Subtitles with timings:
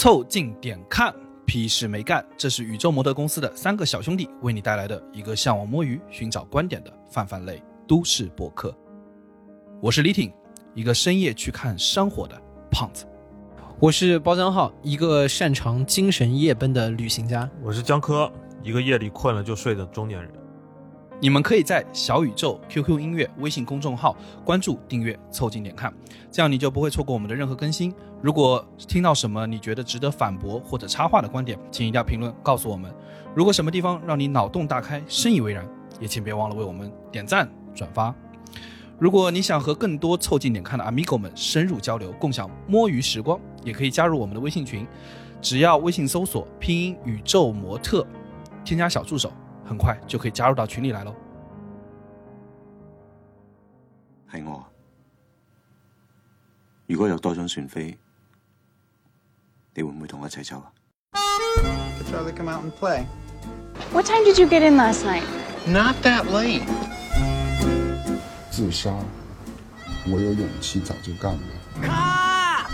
[0.00, 2.24] 凑近点看，屁事没干。
[2.34, 8.74] 这是宇宙模特公司的三个小兄弟为你带来的一个向往摸鱼、寻找观点的泛泛类都市博客。
[9.78, 10.32] 我是李挺，
[10.72, 12.34] 一个深夜去看山火的
[12.70, 13.04] 胖子。
[13.78, 17.46] 我是包江浩，一个擅长精神夜奔的旅行家。
[17.62, 20.32] 我是江科，一个夜里困了就睡的中年人。
[21.22, 25.92] 你们可以在小宇宙、QQ 音乐、微信公众号关注、订阅、凑近点看，
[26.30, 27.94] 这样你就不会错过我们的任何更新。
[28.22, 32.92] 如果听到什么你觉得值得反驳或者插话的观点，请一定要评论告诉我们。
[33.34, 35.66] 如果什么地方让你脑洞大开、深以为然，
[35.98, 38.14] 也请别忘了为我们点赞、转发。
[38.98, 44.86] 如果你想和更多凑近点看的 Amigo 们深入交流，共享摸鱼时光，也可以加入我们的微信群，
[45.40, 48.06] 只要微信搜索拼音宇宙模特，
[48.64, 49.32] 添加小助手。
[49.64, 51.14] 很快就可以加入到群里來咯。
[54.30, 54.66] 係我。
[56.88, 57.96] 如果有多张船飞，
[59.73, 60.71] 你会唔会同我一齐走啊？
[61.97, 63.05] Could Charlie come out and play?
[63.91, 65.23] What time did you get in last night?
[65.67, 66.63] Not that late.
[68.51, 68.93] 自杀，
[70.07, 71.39] 我有勇气早就干了。
[71.81, 72.69] 咔！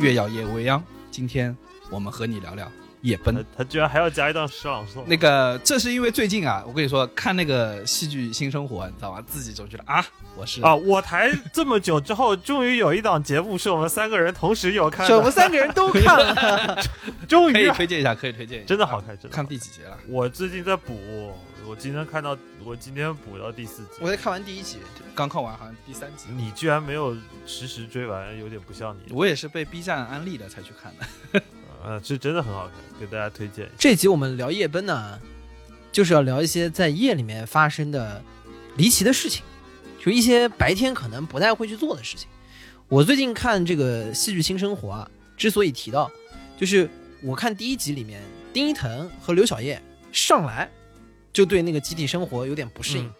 [0.01, 1.55] 月耀夜未央，今天
[1.89, 2.69] 我们和你聊聊
[3.03, 3.45] 夜奔。
[3.55, 5.03] 他居然还要加一段诗朗诵。
[5.05, 9.23] 那个，这是因为最近啊，我跟你说，看那个戏剧《新生活》，你知道吗？
[9.27, 10.03] 自己总觉得啊，
[10.35, 16.83] 我是啊，我台这么久之后，终于有一档节目是我们三个人同时有看，我们三个人都看了，
[17.27, 19.97] 终于可以推荐一下，可以推荐一下，真的好看，真的看第几集了？
[20.07, 21.33] 我最近在补，
[21.67, 24.79] 我今天看到，我今天补到第四集，我才看完第一集，
[25.13, 26.27] 刚看完好像第三集。
[26.29, 27.15] 你居然没有
[27.45, 29.11] 实时追完，有点不像你。
[29.11, 31.41] 我也是被 B 站安利的才去看的。
[31.83, 33.69] 呃，这真的很好看，给大家推荐。
[33.77, 35.19] 这集我们聊夜奔呢，
[35.91, 38.23] 就是要聊一些在夜里面发生的
[38.77, 39.43] 离奇的事情，
[40.03, 42.27] 就一些白天可能不太会去做的事情。
[42.87, 46.09] 我最近看这个《戏剧新生活啊，之所以提到，
[46.57, 46.89] 就是
[47.21, 48.21] 我看第一集里面，
[48.53, 50.69] 丁一腾和刘晓叶上来
[51.33, 53.13] 就对那个集体生活有点不适应，嗯、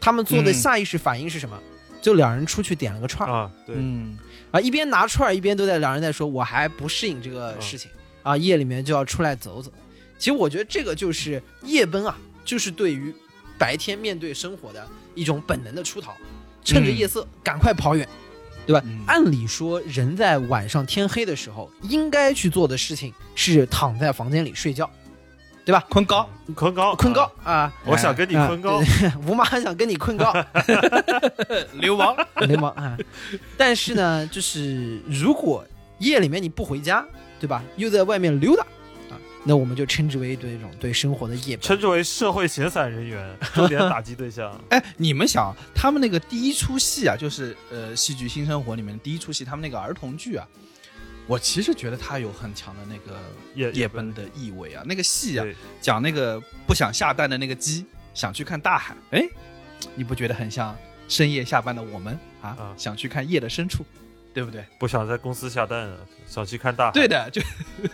[0.00, 1.58] 他们做的下意识反应是什么？
[1.60, 4.16] 嗯、就两人出去点了个串啊，对，嗯，
[4.52, 7.90] 啊一边拿串儿一边都在两人在说，我还不适应这个事情。
[7.90, 9.72] 啊啊，夜里面就要出来走走。
[10.18, 13.14] 其实我觉得这个就是夜奔啊，就是对于
[13.56, 16.12] 白天面对生活的一种本能的出逃，
[16.64, 18.08] 趁着夜色、赶、快跑远，
[18.66, 18.82] 对吧？
[18.84, 24.90] 嗯、按理说，人在晚上天黑的时候应该去做的事情是躺在房间里睡觉。
[25.66, 25.82] 对吧？
[25.88, 27.72] 困高，困高，困高啊！
[27.86, 28.82] 我想跟你困高，
[29.26, 30.30] 吴妈想跟你困高，
[31.80, 32.14] 流氓，
[32.46, 32.94] 流氓啊！
[33.56, 35.64] 但是呢，就是如果
[36.00, 37.02] 夜里面你不回家。
[37.44, 37.62] 對吧？
[37.76, 38.62] 又在外面溜达
[39.10, 44.58] 啊，那我们就称之為對這種對生活的夜称，之为社会闲散人员， 重点打击对象。
[44.70, 50.48] 哎，你们想，他们那个第一出戏啊，就是呃，戏剧新生活里面的第一出戏，他们那个儿童剧啊，
[51.26, 53.18] 我其实觉得它有很强的那个
[53.54, 54.82] 夜夜奔的意味啊。
[54.86, 55.46] 那个戏啊，
[55.80, 57.84] 讲那个不想下蛋的那个鸡
[58.14, 59.22] 想去看大海，哎，
[59.94, 60.74] 你不觉得很像
[61.06, 62.48] 深夜下班的我们啊？
[62.58, 63.84] 啊想去看夜的深處。
[64.34, 64.62] 對不对？
[64.78, 65.96] 不想在公司下蛋啊，
[66.26, 66.92] 想去看大海。
[66.92, 67.40] 对的，就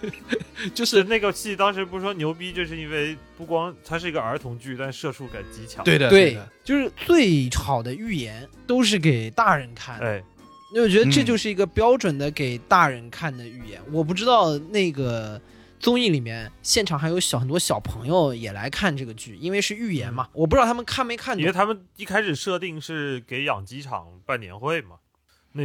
[0.74, 5.84] 就是那个戏，当时不是说牛逼，就是因为不光它是一个儿童剧，但社畜感极强。
[5.84, 10.06] 对的，对的，就是最好的预言都是给大人看的。
[10.06, 10.24] 哎，
[10.72, 13.80] 因為我觉得这就是一个标准的给大人看的预言。
[13.86, 15.40] 嗯、我不知道那个。
[15.82, 20.28] 综艺里面现场还有小很多小朋友也来看这个剧，因为是预言嘛。
[20.34, 21.40] 我不知道他们看没看懂。
[21.40, 24.96] 因为他们一开始设定是给养鸡场办年会嘛。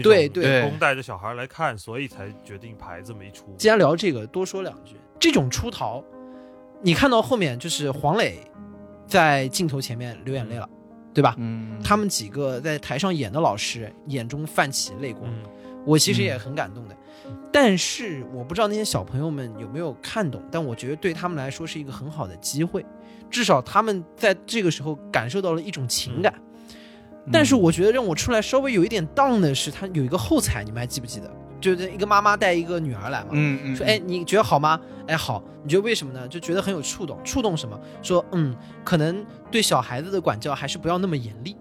[0.02, 3.54] 對對，公带着小孩来看，所以才决定排這麼一出。
[3.58, 4.96] 既然聊这个，多说两句。
[5.20, 6.04] 这种出逃，
[6.82, 8.40] 你看到后面就是黄磊
[9.06, 10.68] 在镜头前面流眼泪了，
[11.14, 11.36] 对吧？
[11.38, 11.80] 嗯。
[11.84, 15.44] 他们几个在台上演的老师眼中泛起泪光，嗯、
[15.86, 16.96] 我其实也很感动的。
[17.28, 22.84] 嗯、但是我不知道那些小朋友们有没有看懂，但我觉得对他们来说是一个很好的机会，
[23.30, 26.34] 至少他们在这个时候感受到了一种情感。
[26.36, 26.42] 嗯
[27.32, 31.32] 但是我觉得让我出来稍微有一點蕩的是，他有一个后彩，你们还记不记得？
[31.60, 34.80] 就是一个妈妈带一个女儿来嘛，嗯嗯，说哎，你觉得好吗？
[35.08, 36.28] 哎，好，你觉得为什么呢？
[36.28, 37.80] 就觉得很有触动，触动什么？
[38.04, 41.56] 说嗯，可能对小孩子的管教还是不要那么严厉。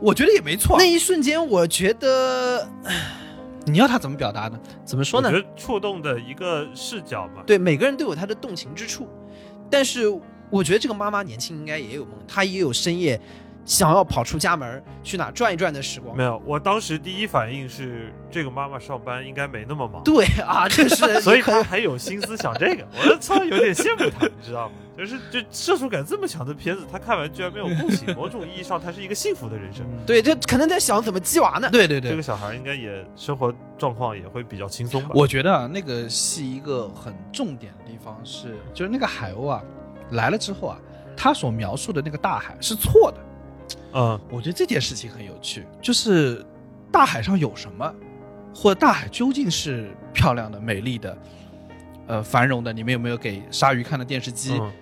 [0.00, 0.76] 我觉得也没错。
[0.78, 2.66] 那一瞬间，我觉得
[3.66, 4.58] 你要他怎么表达呢？
[4.84, 5.34] 怎么说呢我？
[5.34, 9.06] 觉得触动的一个视角嘛，对，每个人都有他的动情之处，
[9.68, 10.08] 但是
[10.48, 13.20] 我觉得这个妈妈年轻应该也有梦，她也有深夜
[13.64, 16.22] 想要跑出家门去哪转一转的时光没。
[16.22, 24.74] 有，我当时第一反应是这个妈妈上班应该没那么忙，对啊，这是 所以可她还有心思想这个，我操，有点羡慕她，你知道吗？
[24.94, 29.86] 就是就社畜感这么强的片子，他看完居然没有共情，某种意义上他是一个幸福的人生。
[30.06, 31.68] 对，这可能在想怎么鸡娃呢。
[31.72, 35.10] 对对对这个，小孩应该也生活状况也会比较轻松吧？
[35.14, 39.62] 我觉得啊，那个戏一个很重点的地方是，就是那个海鸥啊
[40.10, 40.76] 来了之后啊，
[41.16, 43.18] 他所描述的那个大海是错的。
[43.94, 46.44] 嗯，我觉得这件事情很有趣，就是
[46.90, 47.94] 大海上有什么，
[48.54, 51.18] 或者大海究竟是漂亮的、美丽的，
[52.06, 52.72] 呃，繁荣的。
[52.72, 54.58] 你们有没有给鲨鱼看的电视机？
[54.60, 54.72] 嗯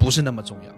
[0.00, 0.72] 不是那么重要，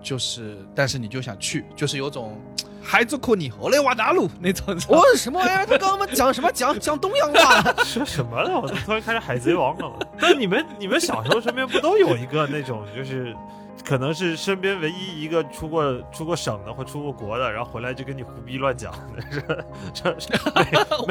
[0.00, 2.40] 就是但是你就想去，就是有种
[2.82, 4.74] 海子哭你我来瓦达鲁那种。
[4.88, 5.66] 我、什么玩意儿？
[5.66, 6.50] 他刚刚讲什么？
[6.50, 7.62] 讲讲东洋话？
[7.84, 8.58] 说什么了？
[8.58, 9.92] 我怎么突然开始海贼王了。
[10.18, 13.36] 但你们你们小时候身边不都有一个那种，就是
[13.84, 19.42] 可能是身边唯一一个出过出过省的或出过国的，然后回来就跟你胡逼乱讲的，是
[19.94, 20.28] 这是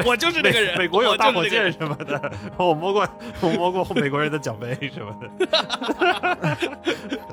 [0.04, 3.08] 我就是那个人美美国有大火箭什么的， 我摸过
[3.40, 6.56] 我摸过美国人的奖杯什么的，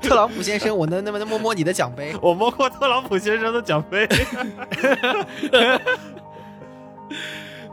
[0.02, 2.16] 特朗普先生，我能能不能摸摸你的奖杯？
[2.22, 4.08] 我摸过特朗普先生的奖杯。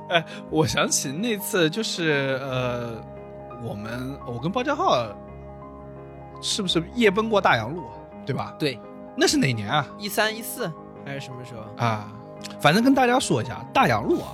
[0.09, 3.01] 哎，我想起那次就是呃，
[3.63, 5.07] 我们我跟包家浩
[6.41, 7.85] 是不是夜奔过大洋路，
[8.25, 8.55] 对吧？
[8.59, 8.79] 对，
[9.17, 9.87] 那是哪年啊？
[9.99, 10.71] 一三一四
[11.05, 11.85] 还是什么时候？
[11.85, 12.13] 啊，
[12.61, 14.33] 反正跟大家说一下，大洋路啊，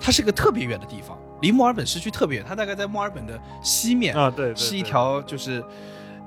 [0.00, 5.64] 它是个特别远的地方，离墨尔本市区特别远，它大概在墨尔本的西面啊对对是一条就是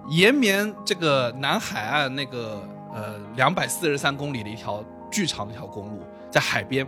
[0.10, 2.62] 延绵这个南海岸那个
[2.94, 6.02] 呃两百四十三公里的一条巨长的一条公路，
[6.32, 6.86] 在海边，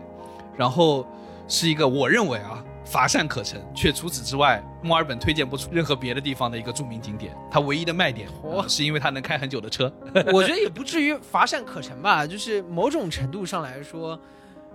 [0.57, 1.06] 然后
[1.48, 7.36] 是一个我认为啊乏善可陈，却除此之外墨尔本推荐不出任何别的地方的一个著名景点。
[7.51, 9.92] 它唯一的卖点、呃是因为它能开很久的车。
[10.33, 14.19] 我觉得也不至于乏善可陈吧，就是某种程度上来说，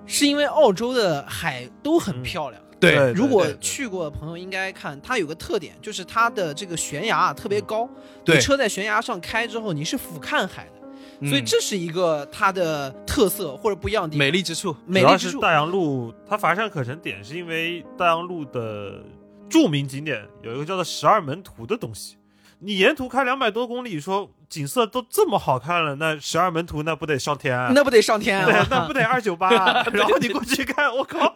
[0.06, 2.62] 是因为澳洲的海都很漂亮。
[2.80, 7.86] 对对如果去过的朋友应该看，它有个特点，就是它的这个悬崖啊特别高，
[8.24, 10.79] 对车在悬崖上开之后，你是俯瞰海的，
[11.20, 14.18] 所以嗯这是一个它的特色或者不一样的地方。
[14.18, 19.02] 美丽之处，美丽之处，大洋路，它乏善可陈点是因为大洋路的
[19.48, 22.16] 著名景点有一个叫做十二门徒的东西。
[22.62, 27.72] 你沿途开两百多公里，说景色都这么好看了，那十二门徒那不得上天啊？
[27.74, 29.48] 那不得上天对啊？，那不得二九八？
[29.92, 31.34] 然后你过去看，我靠，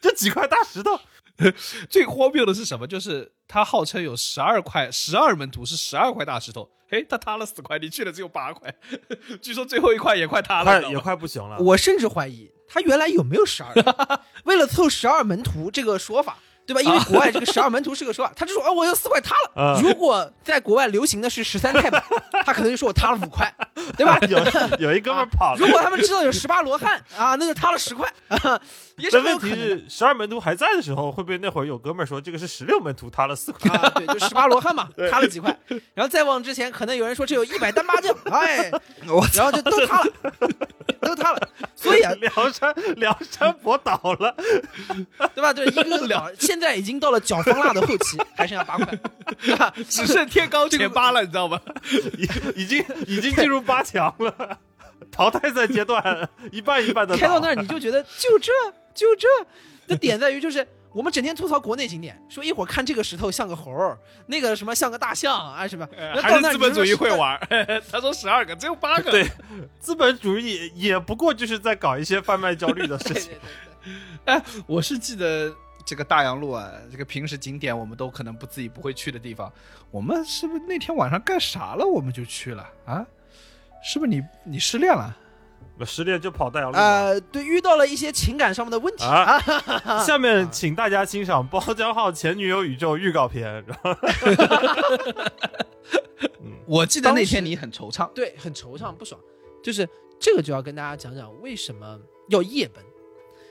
[0.00, 0.98] 这几块大石头，
[1.90, 2.86] 最荒谬的是什么？
[2.86, 8.74] 就是他号称有十二块，十二门徒是十二块大石头，哎，他塌了四块，你去了只有八块，
[9.42, 11.58] 据说最后一块也快塌了，也快不行了。
[11.58, 13.84] 我甚至怀疑他原来有没有十二门，
[14.44, 16.38] 为了凑十二门徒这个说法。
[16.66, 16.80] 对吧？
[16.82, 19.62] 因为国外这个十二门徒是个说法，他就说啊，我有四块塌了。
[19.62, 22.02] 啊如果在国外流行的是十三太保，
[22.44, 23.52] 他可能就说我塌了五块，
[23.96, 24.18] 对吧？
[24.28, 24.38] 有
[24.78, 25.58] 有一哥们儿跑了。
[25.58, 28.60] 如果他们知道有十八罗汉啊，那就塌了十块，啊
[28.98, 29.64] 也是但很有可能的。
[29.66, 33.70] 问题是，十二门徒还在的时候，会不会那会儿有哥们儿说这个是十六门徒塌了四块？
[33.76, 35.56] 啊，对，就十八罗汉嘛，塌了几块，
[35.94, 38.70] 然后再往之前，可能有人说这有一百单八将，哎，
[39.34, 40.10] 然后就都塌了，
[41.00, 44.34] 都塌了，所以啊，梁山梁山伯倒了，
[45.34, 45.52] 对吧？
[45.52, 48.98] 对，一个两，现在已经到了脚方腊的后期， 还剩下八块？
[49.88, 51.60] 只剩天高前八了，你知道吗？
[52.18, 52.28] 已
[52.62, 54.58] 已经已经进入八强了，
[55.10, 58.52] 淘汰赛阶段一半一半的开到那儿你就觉得就这
[58.94, 59.28] 就这，
[59.86, 60.66] 那点在于就是。
[60.92, 63.98] 我们整天吐槽国内景点，说一会儿看这个石头像个猴儿，
[64.28, 65.86] 那个什么像个大象啊什么，
[66.22, 67.38] 还是资本主义会玩。
[67.92, 69.10] 他说十二个，只有八个。
[69.10, 69.30] 对，
[69.78, 73.32] 资本主义也不过就是在搞一些贩卖焦虑的事情。
[74.24, 75.54] 哎，我是记得
[75.86, 79.50] 这个大洋路啊，这个平时景点我们都可能不自己不会去的地方，
[79.92, 83.06] 我们是不是那天晚上干啥了，我们就去了啊？
[83.84, 85.16] 是不是你你失恋了？
[85.84, 86.82] 失恋就跑大洋路嘛。
[86.82, 89.38] 呃，对，遇到了一些情感上面的问题啊，
[90.02, 93.64] 下面请大家欣赏包浆号前女友宇宙预告片。
[96.66, 99.20] 我记得那天你很惆怅，对，很惆怅不爽。
[99.62, 99.88] 就是
[100.18, 101.96] 这个就要跟大家讲讲为什么
[102.28, 102.82] 要夜奔。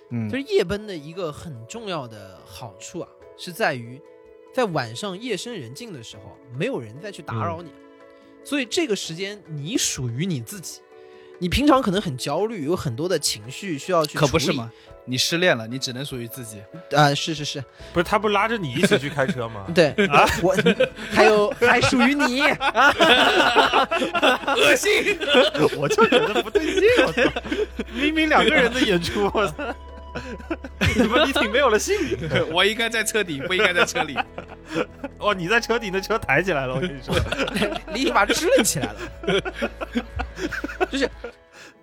[0.09, 3.07] 嗯就是夜奔的一个很重要的好处啊，
[3.37, 3.99] 是在于
[4.53, 7.69] 在晚上夜深人静的时候，没有人再去打扰你，
[8.43, 10.79] 所以这个时间你属于你自己，
[11.39, 14.71] 你平常可能很焦虑，有很多的情绪需要去，可不是吗？
[15.07, 16.59] 你失恋了，你只能属于自己。
[16.95, 19.67] 啊，是是是，不是他不拉着你一起去开车吗？
[19.75, 20.55] 对啊，我
[21.11, 22.55] 还有还属于你，恶
[24.75, 25.15] 心！
[25.77, 27.21] 我就觉得不对劲，我操！
[27.93, 29.53] 明明两个人的演出，我操！
[30.95, 32.17] 怎么李挺没有了姓名？
[32.53, 34.17] 我应该在车底，不应该在车里。
[35.19, 37.15] 哦，你在车底，那车抬起来了，我跟你说，
[37.93, 38.99] 李挺把支棱起来了，
[40.91, 41.09] 就是。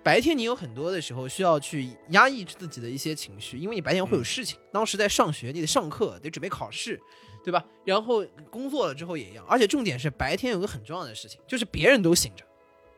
[0.03, 4.59] 白天你有很多的时候需要去压抑自己的一些情绪，因为你白天会有事情。
[4.69, 6.99] 当时在上学，你得上课，得准备考试，
[7.41, 7.63] 对吧？
[7.85, 9.45] 然后工作了之后也一样。
[9.47, 12.43] 而且重点是白天有个很重要的事情，就是别人都醒着，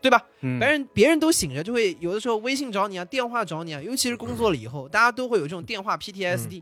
[0.05, 0.23] 对吧？
[0.39, 3.81] 别人别人都醒着，就会有的时候微信找你啊，电话找你啊。
[3.81, 6.61] 尤其是工作了以后，大家都会有这种电话 PTSD，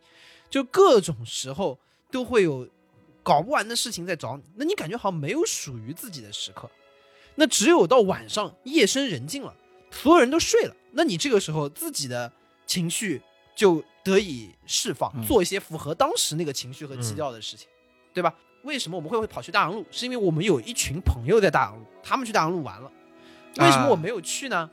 [0.50, 1.78] 就各种时候
[2.10, 2.66] 都会有
[3.22, 4.44] 搞不完的事情在找你。
[4.56, 6.72] 那你感觉好像没有属于自己的时刻，
[7.36, 9.54] 那只有到晚上夜深人静了。
[9.92, 12.32] 所有人都睡了，那你这个时候自己的
[12.66, 13.22] 情绪
[13.54, 17.68] 就得以释放，做一些符合当时那个情绪和基调的事情，
[18.14, 18.34] 对吧？
[18.64, 19.86] 为什么我们会会跑去大洋路？
[19.92, 22.90] 是因为我们有一群朋友在大洋路，他们去大洋路玩了。
[23.58, 24.70] 为什么我没有去呢？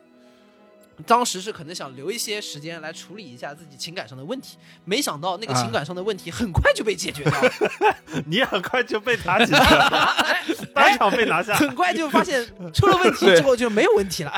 [1.06, 7.96] 当时是可能想留一些时间来处理一下自己情感上的问题，没想到那个情感上的问题很快就被解决掉了，
[8.28, 10.14] 你很快就被拿起来了，
[10.74, 14.32] 当场被拿下，很快就发现出了问题之后就没有问题了，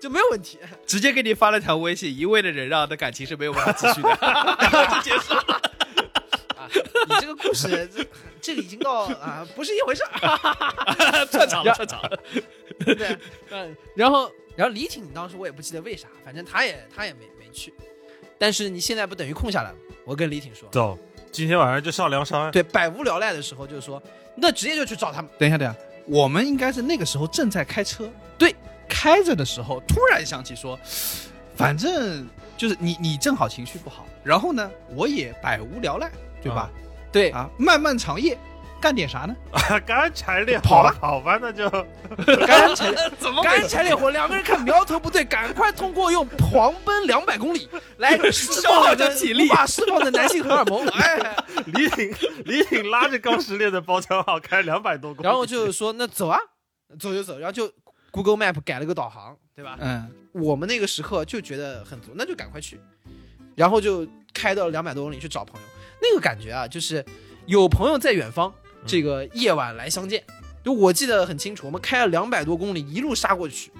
[0.00, 5.60] 就没有问题，直接给你发了条微信，一味的忍让的感情是没有办法继续的，就结束了。
[7.08, 8.06] 你这个故事，这
[8.40, 12.00] 这个已经到啊，不是一回事儿， 串场串场，
[12.84, 13.16] 对，
[13.50, 14.30] 嗯，然后。
[14.56, 17.72] 然后李挺当时我也不记得为啥，反正他也他也没没去。
[18.36, 19.76] 但是你现在不等于空下来了？
[20.04, 20.98] 我跟李挺说，走，
[21.30, 22.50] 今天晚上就上梁山。
[22.50, 24.02] 对，百无聊赖的时候就是说，
[24.34, 25.30] 那直接就去找他们。
[25.38, 28.54] 等一下，等一下，我们应该是那个时候正在开车，对，
[28.88, 30.78] 开着的时候突然想起说，
[31.56, 36.10] 反正就是你你正好情绪不好，然后呢，我也百无聊赖，
[36.42, 36.70] 对吧？
[37.12, 38.38] 对啊，漫漫长夜。
[38.80, 39.36] 干点啥呢？
[39.84, 41.68] 干柴烈跑吧，跑吧，那就
[42.46, 44.10] 干柴 怎么干柴烈火？
[44.10, 47.68] 两个人看苗头不对，赶快通过用狂奔两百公里
[47.98, 50.86] 来释放着体力，把释放的男性荷尔蒙。
[50.88, 52.10] 哎，李挺
[52.46, 56.38] 李挺拉着刚失恋的包厢号开两百多公里，然后就是说那走啊，
[56.98, 57.70] 走就走，然后就
[58.10, 59.76] Google Map 改了个导航，对吧？
[59.78, 62.80] 嗯，我们那个时刻就觉得很足，那就赶快去，
[63.54, 65.66] 然后就开到两百多公里去找朋友，
[66.02, 67.04] 那个感觉啊，就是
[67.46, 68.52] 有朋友在远方。
[68.86, 70.24] 这个夜晚来相见，
[70.64, 73.70] 就我记得很清楚，我们开了两百多公里，一路杀过去，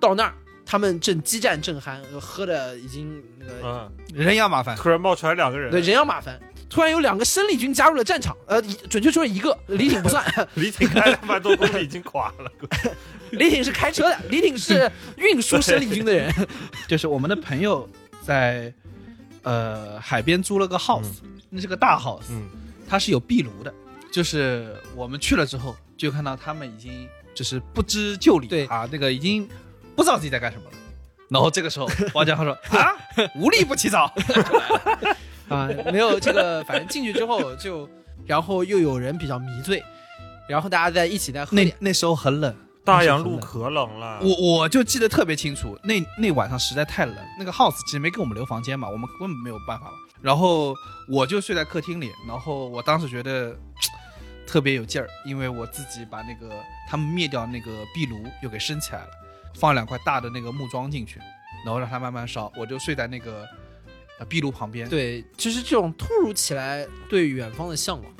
[0.00, 0.34] 到那儿
[0.66, 6.36] 他们正激战正酣，喝的已经那个人仰马翻，突然冒出来两个人，对人仰马翻，
[6.68, 12.50] 突然有两个生力军加入了战场，呃，准确说一个李挺不算， 李挺开两百多公里已经垮了，
[13.30, 16.34] 李挺是开车的，李挺是运输生力军的人，
[16.88, 17.88] 就是我们的朋友
[18.26, 18.74] 在
[19.42, 21.18] 呃海边租了个 house，
[21.50, 22.48] 那是个大 house，嗯，
[22.88, 23.72] 它是有壁炉的。
[24.10, 29.46] 就是我们去了之后，就看到他们已经就是不知就里，对啊，那个已经
[29.94, 30.76] 不知道自己在干什么了。
[31.28, 32.96] 然后这个时候，王家浩说：“啊，
[33.36, 34.10] 无利不起早
[35.48, 37.86] 啊，没有这个，反正进去之后就，
[38.26, 39.84] 然后又有人比较迷醉，
[40.48, 41.54] 然后大家在一起在喝。
[41.54, 42.56] 那那时候很冷，
[42.88, 44.20] 大洋路可冷了。
[44.22, 49.90] 我我就记得特别清楚，那那晚上实在太冷，那个 house 其实没给我们留房间嘛，我们根本没有办法。
[50.20, 50.74] 然后
[51.08, 53.56] 我就睡在客厅里，然后我当时觉得。
[54.50, 56.50] 特别有劲儿，因为我自己把那个
[56.88, 59.10] 他们灭掉那个壁炉又给升起来了，
[59.54, 61.18] 放两块大的那个木桩进去，
[61.66, 63.46] 然后让它慢慢烧，我就睡在那个
[64.18, 64.88] 呃壁炉旁边。
[64.88, 68.10] 对，就是这种突如其来对远方的向往，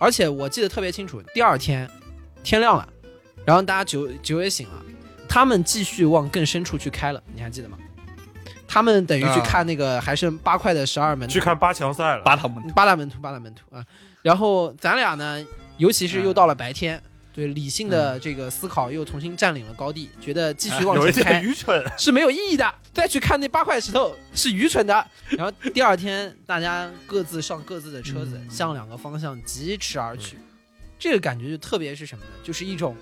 [0.00, 1.86] 而且我记得特别清楚，第二天
[2.42, 2.88] 天亮了，
[3.48, 4.82] 然后大家酒酒也醒了，
[5.26, 7.78] 他们继续往更深处去开了，你还记得吗？
[8.66, 13.82] 他们等于去看那个还剩八块的十二门，去看八强赛了，八大门徒，八大门徒，八大门徒啊。
[14.20, 15.42] 然后咱俩呢，
[15.78, 17.02] 尤其是又到了白天，
[17.32, 22.74] 对理性的这个思考又重新占领了高地，觉得继续往前开愚蠢是没有意义的。
[22.92, 25.06] 再去看那八块石头是愚蠢的。
[25.30, 30.36] 然后第二天大家各自上各自的车子，向两个方向疾驰而去。
[30.98, 32.30] 这个感觉就特别是什么呢？
[32.42, 32.94] 就是一种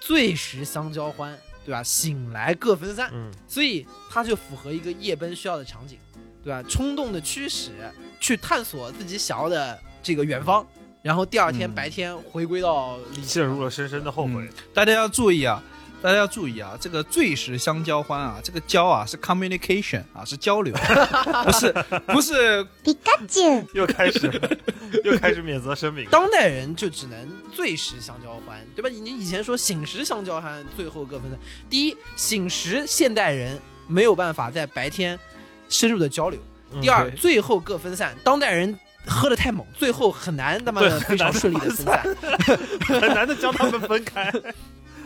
[0.00, 1.82] 醉时相交欢，对吧？
[1.82, 3.10] 醒来各分散。
[3.12, 5.98] 嗯，所以它就符合一个夜奔需要的场景，
[6.42, 6.62] 对吧？
[6.68, 7.70] 冲动的驱使
[8.18, 9.78] 去探索自己想要的。
[10.02, 10.66] 这个远方，
[11.02, 14.48] 然后第二天白天回归到陷入了深深的后悔。
[14.72, 15.62] 大家要注意啊，
[16.02, 20.74] 大家要注意啊，这个醉时相交欢啊，这个交啊是 communication 啊，是交流，
[21.44, 21.72] 不是
[22.06, 23.62] 不是皮卡丘。
[23.74, 24.30] 又开始
[25.04, 26.08] 又开始免责声明。
[26.10, 28.88] 当代人就只能醉时相交欢，对吧？
[28.88, 31.38] 你以前说醒时相交欢，最后各分散。
[31.68, 35.18] 第一，醒时现代人没有办法在白天
[35.68, 36.40] 深入的交流；
[36.80, 38.16] 第二，对最后各分散。
[38.24, 42.16] 当代人喝的太猛，最后很难他妈的非常顺利的分散。
[43.00, 44.32] 很难的将他们分开。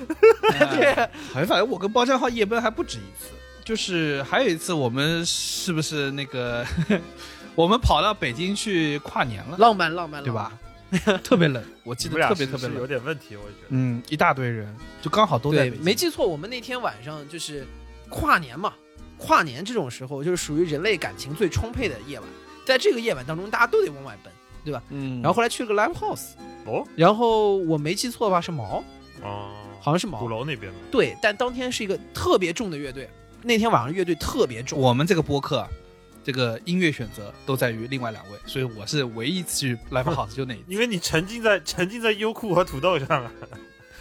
[0.77, 0.95] 对，
[1.33, 3.31] 好像反正我跟包浆号夜奔还不止一次，
[3.65, 6.65] 就是还有一次我们是不是那个
[7.55, 10.53] 我们跑到北京去跨年了，浪漫浪漫，对吧？
[11.25, 12.77] 特别冷，我记得特别特别冷。
[12.77, 13.67] 有点问题，我觉得。
[13.71, 15.85] 嗯，一大堆人，就刚好都在对北，京。
[15.85, 17.67] 没记错，我们那天晚上就是
[18.09, 18.75] 跨年嘛，
[19.19, 22.29] 跨年这种时候就是属于人类感情最充沛的夜晚，
[22.65, 24.33] 在这个夜晚当中，大家都得往外奔，
[24.65, 24.81] 对吧？
[24.91, 26.35] 嗯，然后后来去了个 live house，
[26.65, 28.85] 哦然后我没记错的话是毛，
[29.23, 29.51] 哦，
[29.85, 30.79] 好像是毛鼓，楼那边嘛。
[30.91, 33.07] 对，但当天是一个特别重的乐队，
[33.43, 35.69] 那天晚上乐队特别重，我们这个播客啊，
[36.25, 40.65] 这个音乐选择都在于另外两位，所以我是唯一去 live house 就那一次。
[40.73, 43.31] 因为你沉浸在沉浸在优酷和土豆上啊，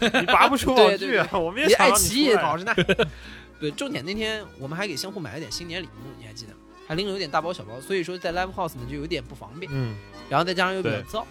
[0.00, 1.28] 你拔不出对网剧啊！
[1.34, 2.74] 我们也连想你爱奇艺出来跑着呢。
[3.60, 6.58] 对，重点那天我们还给相互买了点新年礼物，你还记得吗？
[6.88, 9.70] 还拎了有点大包小包，所以说在 live house 呢就有点不方便。
[9.74, 9.94] 嗯，
[10.30, 11.24] 然后再加上又比较对燥，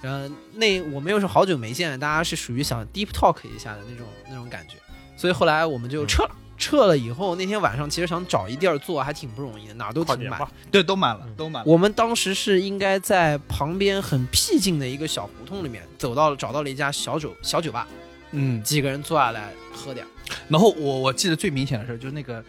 [0.00, 4.74] 然后那我们又是好久没见，大家是属于想 deep talk 一下的那种那种感觉，
[5.16, 6.30] 所以后来我们就撤了。
[6.60, 10.40] 撤了以后，那天晚上其实想找一地儿坐还挺不容易的，哪儿都挺满。
[10.72, 11.70] 对，都满了，嗯都满了。
[11.70, 17.86] 我们当时是应该在旁边很僻静的一个小胡同里面走到了，找到了一家小酒小酒吧，
[18.32, 20.04] 嗯，几个人坐下来喝点。
[20.48, 22.44] 然后我我记得最明显的事儿就是那个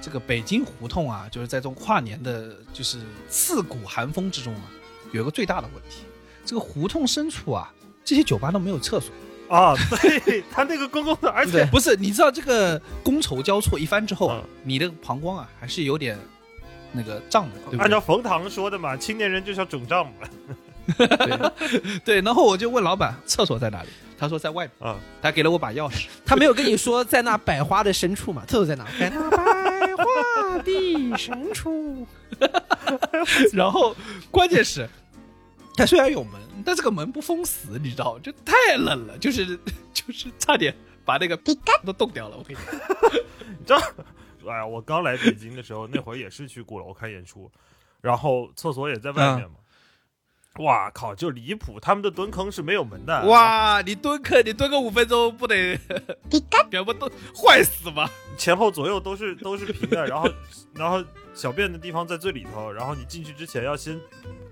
[0.00, 2.98] 这个北京胡同啊，就是在这种跨年的，就是
[3.28, 4.62] 刺骨寒风之中啊，
[5.12, 6.00] 有一个最大的问题，
[6.44, 7.72] 这个胡同深处啊，
[8.04, 9.10] 这些酒吧都没有厕所。
[9.48, 16.18] 啊，对他那个公共的，而且不是，你知道这个觥筹交错一番之后你的膀胱啊还是有点
[16.92, 17.80] 那个胀的，对对？
[17.80, 20.12] 按照冯唐说的嘛，青年人就是要肿胀嘛。
[22.04, 28.44] 对，然后我就问老板厕所在哪里，他说在外面，啊，他给了我把钥匙，他没有跟你说在那百花的深处嘛？
[28.46, 28.86] 厕所在哪？
[28.98, 32.06] 在那百花的深处。
[33.52, 33.94] 然后
[34.30, 34.88] 关键是，
[35.76, 39.58] 它虽然有门，但这个门不封死，你知道，就太冷了，就是
[39.92, 42.36] 就是差点把那个都冻掉了。
[42.36, 42.80] 我跟你讲，
[43.58, 43.80] 你知道，
[44.46, 47.50] 哎呀，我刚来北京的时候，那会儿也是去鼓楼看演出，
[48.00, 49.56] 然后厕所也在外面嘛。
[50.60, 51.80] 哇靠，就离谱！
[51.80, 53.24] 他们的蹲坑是没有门的。
[53.24, 55.76] 哇，你蹲坑，你蹲个五分钟不得，
[56.70, 58.08] 全部都坏死吗？
[58.38, 60.30] 前后左右都是都是平的，然后
[60.74, 61.02] 然后
[61.34, 64.00] 小便的地方在最里头，然后你进去之前要先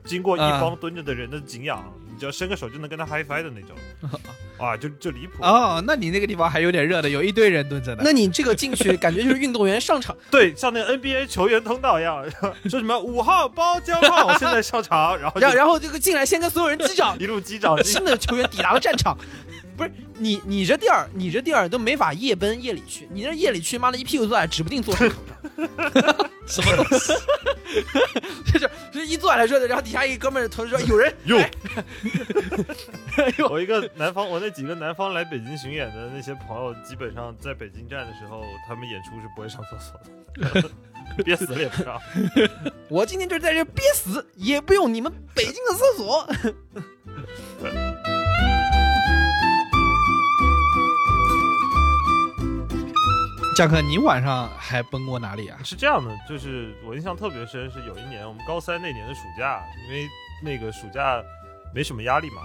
[0.05, 4.21] 经过一帮蹲着的人的景仰，你只要伸个手就能跟他 high five 的那种，
[4.59, 5.43] 啊，就就离谱。
[5.43, 8.03] 哦，那你那个地方还有点热的，有一堆人蹲着呢。
[8.05, 12.25] 那你这个进去感觉就是运动员上场， 对，像那个 NBA 球员通道一样，
[12.69, 19.17] 说什么五号包浆号现在上场，然后然后然后这个进来先跟所有人击掌， 一路击掌，新的球员抵达了战场。
[19.83, 25.15] 不是你，你这地儿，你这地儿都没法夜奔夜里去，你这夜里去，妈的一屁股坐下，指不定坐什么。
[26.47, 27.13] 什么东西？
[28.53, 31.51] 就是就是一坐下来说的，然后底下一哥们儿头说有人哟哎
[33.51, 39.99] 我一个南方，我那几个南方来北京巡演的那些朋友，基本上在北京站的时候，他们演出是不会上厕所
[40.63, 40.71] 的，
[41.25, 42.01] 憋死了也不上。
[42.89, 46.29] 我今天就是在这憋死，也不用你们北京的厕所。
[53.55, 55.59] 江哥，你晚上还奔过哪里啊？
[55.63, 60.09] 是这样的，就是我印象特别深，是有一年我们高三那年的暑假，因为
[60.43, 61.23] 那个暑假
[61.75, 62.41] 没什么压力嘛，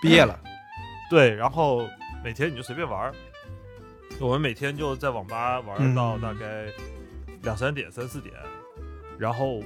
[0.00, 0.38] 毕业了，
[1.10, 1.86] 对，然后
[2.24, 3.14] 每天你就随便玩儿，
[4.18, 6.66] 我们每天就在网吧玩到大概
[7.42, 8.34] 两三点、三四点，
[9.18, 9.62] 然后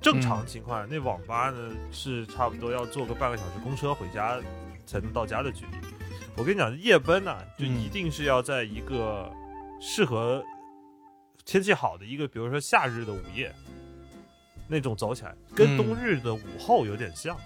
[0.00, 4.38] 正常情况、那网吧呢是差不多要坐个半个小时公车回家
[4.86, 5.72] 才能到家的距离。
[6.36, 9.30] 我跟你讲，夜奔呐、就一定是要在一个
[9.88, 10.44] 适合
[11.44, 13.54] 天气好的一个，比如说夏日的午夜，
[14.66, 17.36] 那种走起来，跟冬日的午后有点像。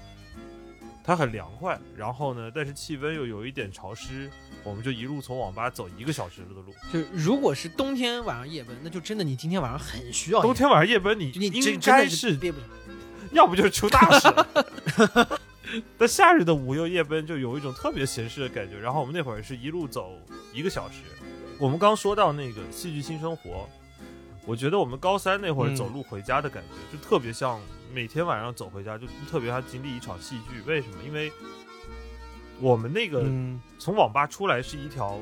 [1.05, 4.31] 它很凉快，然后呢，但是气温又有一点潮湿，
[4.65, 6.75] 我们就一路从网吧走一个小时的路。
[6.91, 10.41] 就如果是冬天晚上夜奔，那就真的你今天晚上很需要。
[10.41, 12.65] 冬天晚上夜奔，你你应该是憋不了。
[13.33, 15.41] 要不就是出大事了。
[15.99, 18.79] 但夏日的午夜夜奔就有一种特别闲适的感觉。
[18.79, 20.19] 然后我们那会儿是一路走
[20.55, 21.03] 一个小时。
[21.61, 23.69] 我们刚说到那个戏剧新生活，
[24.47, 27.61] 我觉得我们高三那会儿嗯走路回家的感觉，就特别像
[27.93, 30.63] 每天晚上走回家，就特别像经历一场戏剧。
[30.67, 30.95] 为什么？
[31.07, 31.31] 因为
[32.61, 35.21] 我们那个嗯从网吧出来是一条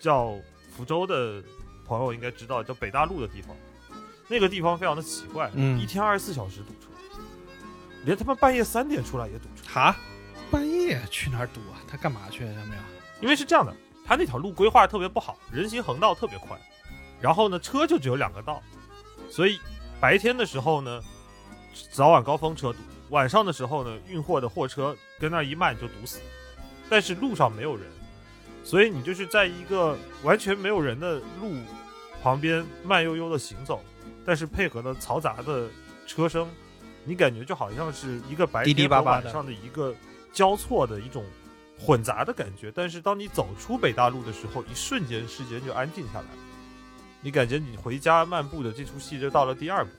[0.00, 0.34] 叫
[0.76, 1.40] 福州的
[1.86, 3.54] 朋友应该知道，叫北大路的地方，
[4.26, 6.90] 那个地方非常的奇怪，嗯一天二十四小时堵车，
[8.04, 9.62] 连他妈半夜三点出来也堵车。
[9.68, 9.96] 哈，
[10.50, 11.78] 半夜去哪儿堵啊？
[11.86, 12.48] 他干嘛去啊？
[12.48, 12.82] 有没有？
[13.20, 13.72] 因为是这样的，
[14.08, 16.58] 他那条路规划特别不好，人行横道特别宽，
[17.20, 18.62] 然后呢，车就只有两个道，
[19.28, 19.60] 所以
[20.00, 21.02] 白天的时候呢，
[21.92, 22.78] 早晚高峰车堵，
[23.10, 26.20] 晚上的时候呢，运货的货车跟那儿一慢就堵死，
[26.88, 27.86] 但是路上没有人，
[28.64, 31.54] 所以你就是在一个完全没有人的路
[32.22, 33.84] 旁边慢悠悠的行走，
[34.24, 35.68] 但是配合了嘈杂的
[36.06, 36.48] 车声，
[37.04, 39.94] 你感觉就好像是一个白天和晚上的一个
[40.32, 41.22] 交错的一种
[41.78, 42.72] 混杂的感觉。
[42.74, 46.26] 但是当你走出北大路的时候，一瞬间世间就安静下来。
[47.20, 49.90] 你感觉你回家漫步的这出戏就到了第二步，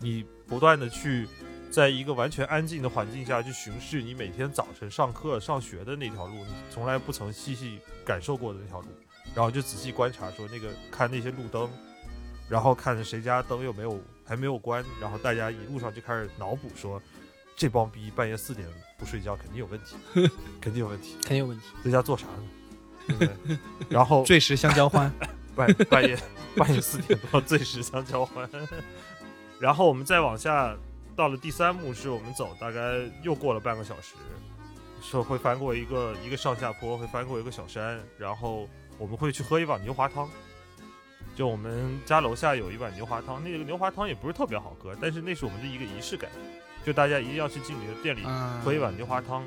[0.00, 1.28] 你不断的去
[1.70, 8.88] 在一个完全安静的环境下去巡视你每天早晨上课上学的那条路，你从来不曾细细感受过的那条路，
[9.32, 11.70] 然后就仔细观察说那个看那些路灯，
[12.48, 17.00] 然后看谁家灯又没有还没有关，然后大家一路上就开始脑补说，
[17.54, 18.66] 这帮逼半夜四点
[19.00, 19.96] 不睡觉肯定有问题，
[20.60, 21.64] 肯定有问题，肯定有问题。
[21.82, 22.44] 在家做啥呢？
[23.08, 23.58] 对不对？
[23.88, 25.10] 然后醉时相交欢，
[25.56, 26.16] 半半夜
[26.54, 28.48] 半夜四点多醉时相交欢，
[29.58, 30.76] 然后我们再往下
[31.16, 34.14] 到了第三幕，是我们走大概又过了半个小时，
[35.02, 40.28] 说会翻过一个一个上下坡，会翻过一个小山，然后我们会去喝一碗牛滑汤。
[41.36, 46.30] 就我们家楼下有一碗牛滑汤，那个牛滑汤也不是特别好喝，但是那是我们的一个仪式感，
[46.84, 49.44] 就大家一定要去经理的店里啊喝一碗牛花汤。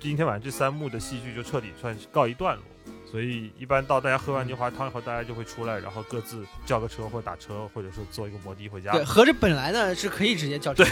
[0.00, 2.64] 今天晚上这三幕的戏剧就彻底算是告一段落。
[3.10, 8.90] 所以一般到大家喝完牛花汤以后，大家就会出来，然后各自叫个车或者打车，或者说坐一个摩的回家。
[8.90, 10.84] 对，合着本来呢是可以直接叫车，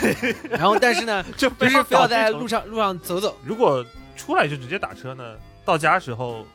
[0.49, 3.37] 然后但是呢，就就是非要在路上路上走走。
[3.45, 3.85] 如果
[4.17, 6.47] 出来就直接打车呢，到家时候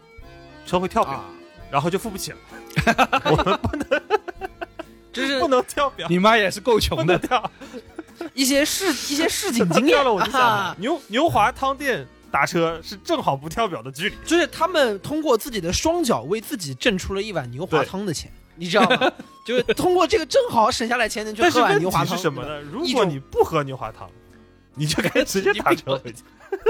[0.65, 1.25] 车会跳表，啊
[1.69, 2.37] 然后就付不起了。
[3.25, 4.01] 我们不能，
[5.11, 7.19] 就是不能跳表，你妈也是够穷的。
[7.19, 7.51] 跳。
[8.37, 14.15] 一些市一些市井经验 跳了我就想啊，牛牛华汤店打车是正好不跳表的距离。
[14.23, 19.11] 就是他们通过自己的双脚为自己挣出了一碗牛华汤的钱，你知道吗？
[19.43, 22.15] 就是通过这个正好省下来钱，能去喝碗牛华汤。
[22.15, 22.61] 是什么呢？
[22.61, 24.07] 如果你不喝牛华汤，
[24.75, 26.21] 你就该直接打车回家。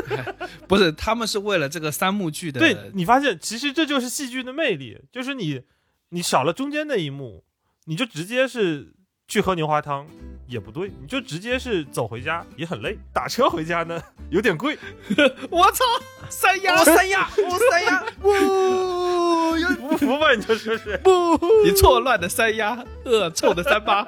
[0.69, 2.61] 不是，他们是为了这个三幕剧的。
[2.61, 5.61] 对你发现，其实这就是戏剧的魅力，就是你
[6.09, 7.43] 你少了中间那一幕，
[7.85, 8.93] 你就直接是
[9.27, 10.07] 去喝牛华汤
[10.47, 14.77] 也不对，你就直接是走回家也很累，打车回家呢 有点贵。
[15.51, 15.83] 我操，
[16.29, 20.33] 三亚，哦三亚， 哦三亚，不，有不服吧？
[20.33, 24.03] 你就说是不，你错乱的三亚，恶臭的三八。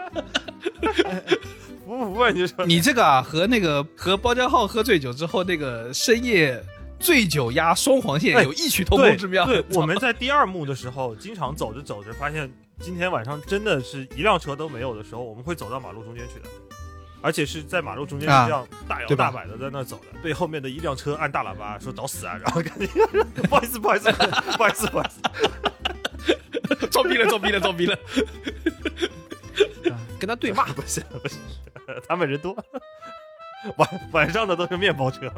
[1.85, 2.29] 服不服吧？
[2.31, 6.63] 你就说你这个啊，和那个和包浆浩喝醉酒之后那个深夜
[6.99, 9.45] 醉酒鸭双黄线哎有异曲同工之妙。
[9.45, 12.49] 对，我们在第二幕的时候，经常走着走着，发现
[12.81, 16.49] 今天晚上真的是一辆车都没有的时候，我们会走到马路中间去的，
[17.21, 22.87] 而且是在马路中间啊这样大摇大摆的在那走的，被后面的一辆车按大喇叭说找死啊，然后 赶紧
[23.49, 27.97] 不好意思，不好意思，不好意思，不好意思， 装逼了，装逼了，装逼了。
[30.19, 30.65] 跟他对骂。
[30.73, 31.37] 不 是不是，
[32.07, 32.53] 他们人多。
[33.75, 35.29] 晚晚上的都是面包车，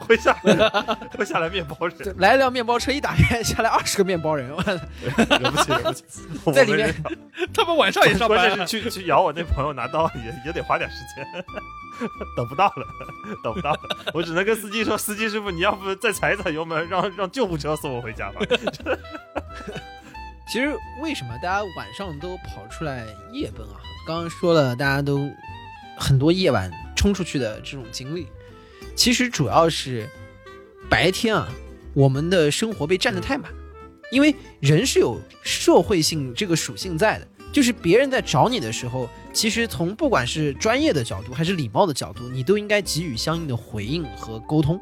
[0.00, 0.80] 会下来
[1.16, 6.04] 会下来面包车，来一辆面包车，一打开下来二十个面包人，我惹不起惹不起，
[6.54, 6.94] 在里面
[7.52, 11.26] 他们晚上也上班关班键是去去咬我那朋友拿刀也也得花点时间，
[12.36, 12.86] 等不到了，
[13.44, 13.80] 等不到了，
[14.14, 18.40] 我只能跟司机说，司机师傅，你要不再踩一踩油门，让让救护车送我回家吧。
[20.48, 23.76] 其实为什么大家晚上都跑出来夜奔啊？
[24.06, 25.28] 刚刚说了，大家都
[25.98, 26.70] 很多夜晚
[27.06, 28.26] 冲出去的这种经历，
[28.96, 30.10] 其实主要是
[30.90, 31.48] 白天啊，
[31.94, 33.48] 我们的生活被占得太满，
[34.10, 37.28] 因为人是有社会性这个属性在的。
[37.52, 44.80] 就是别人在找你的时候，其实从不管是专业的角度还是礼貌的角度，你都应该给予相应的回应和沟通。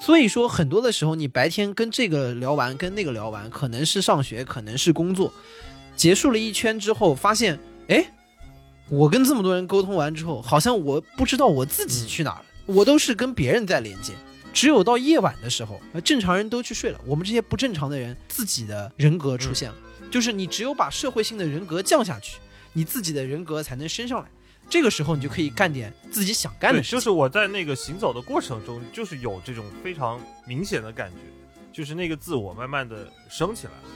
[0.00, 5.32] 所以说，很多的时候，你白天跟这个聊完，跟那个聊完，可能是上学，可能是工作，
[5.94, 8.04] 结束了一圈之后，发现，哎，
[8.88, 14.12] 我跟这么多人沟通完之后，好像我不知道我自己去哪儿了，我都是跟别人在连接。
[14.52, 19.76] 只有到夜晚的时候，呃正常人都去睡了，我们这些不正常的人，自己的人格出现了，
[20.10, 22.36] 就是你只有把社会性的人格降下去，
[22.74, 24.28] 你自己的人格才能升上来。
[24.68, 26.98] 这个时候，你就可以干点自己想干的，事情。
[26.98, 31.16] 就是我在那个行走的过程中，就是有这种非常明显的感觉，
[31.72, 33.88] 就是那个自我慢慢的升起来了，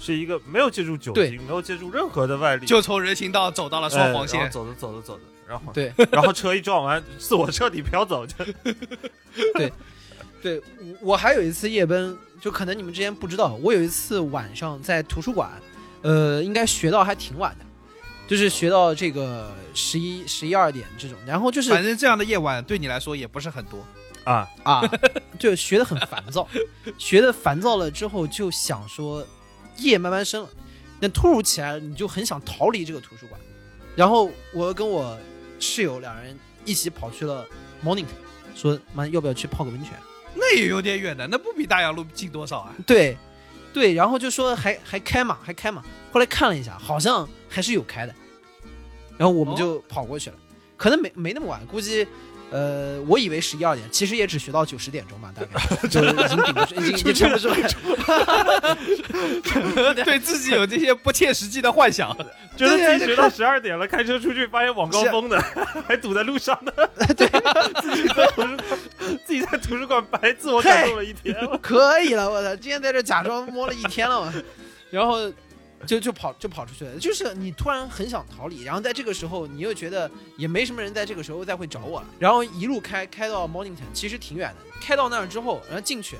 [0.00, 4.40] 是一个没有借助酒精，没有借助任何的外力，就从人行道走到了双黄线。
[4.40, 4.48] 哎。
[4.48, 8.34] 走着走着走着，然后对， 然后车一撞完，自我彻底飘走， 就。
[9.54, 9.70] 对。
[11.02, 15.50] 我我还有一次夜奔，就可能你们之前不知道，我有一次晚上在图书馆，
[16.00, 17.64] 呃，应该学到还挺晚的，
[18.26, 23.86] 就是学到这个十一十一二点这种，然后就是反正这样的夜晚对你来说也不是很多。
[24.24, 24.48] 啊。
[24.62, 24.82] 啊，
[25.38, 26.48] 就学的很烦躁，
[26.96, 29.22] 学的烦躁了之后就想说
[29.80, 30.48] 夜慢慢深了，
[31.00, 33.40] 那突如其来你就很想逃离这个图书馆，
[33.96, 35.18] 然后我跟我
[35.58, 37.46] 室友两人一起跑去了
[37.84, 38.06] Mornington，
[38.54, 39.92] 说妈要不要去泡个温泉？
[40.34, 42.74] 那也有点远的，那不比大洋路近多少啊？
[42.86, 43.16] 对，
[43.72, 45.82] 对，然后就说还还开嘛，还开嘛。
[46.12, 48.14] 后来看了一下，好像还是有开的，
[49.16, 50.36] 然后我们就跑过去了，
[50.76, 52.06] 可能没没那么晚，估计。
[52.50, 55.50] 呃，我以为十一二点，其实也只学到九十点钟吧，大概
[55.88, 57.54] 就已经顶不住，已经已经撑不住了。
[60.04, 62.16] 对自己有这些不切实际的幻想，
[62.56, 65.40] 觉得自己学到十二点了，开车出去发现网高峰的，
[65.86, 66.72] 还堵在路上呢。
[67.16, 67.28] 对，
[67.80, 68.58] 自己在图书馆，
[69.24, 71.34] 自己在图书馆白自我感动了一天。
[71.62, 72.56] 可以了，我操！
[72.56, 74.34] 今天在这假装摸了一天了嘛，
[74.90, 75.30] 然后。
[75.86, 84.78] 就就跑就跑出去了，就是你突然很想逃离，然后在这个时候你又觉得也没什么人在这个时候再会找我了，然后一路开开到 Mornington，其实挺远的。
[84.80, 86.16] 开到那儿之后，然后进去，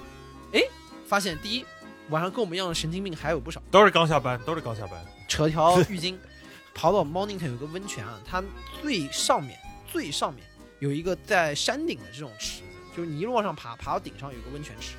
[0.53, 0.62] 哎，
[1.07, 1.64] 发现第一
[2.09, 6.16] 晚上跟我们一样的神经病还有不少，都是刚下班，都是刚下班，扯条 浴巾，
[6.75, 8.42] 跑到 Mornington 有个温泉啊，它
[8.83, 9.59] 最上面
[9.92, 10.42] 最上面
[10.79, 12.64] 有一个在山顶的这种池子，
[12.96, 14.94] 就是你一路往上爬，爬到顶上有个温泉池，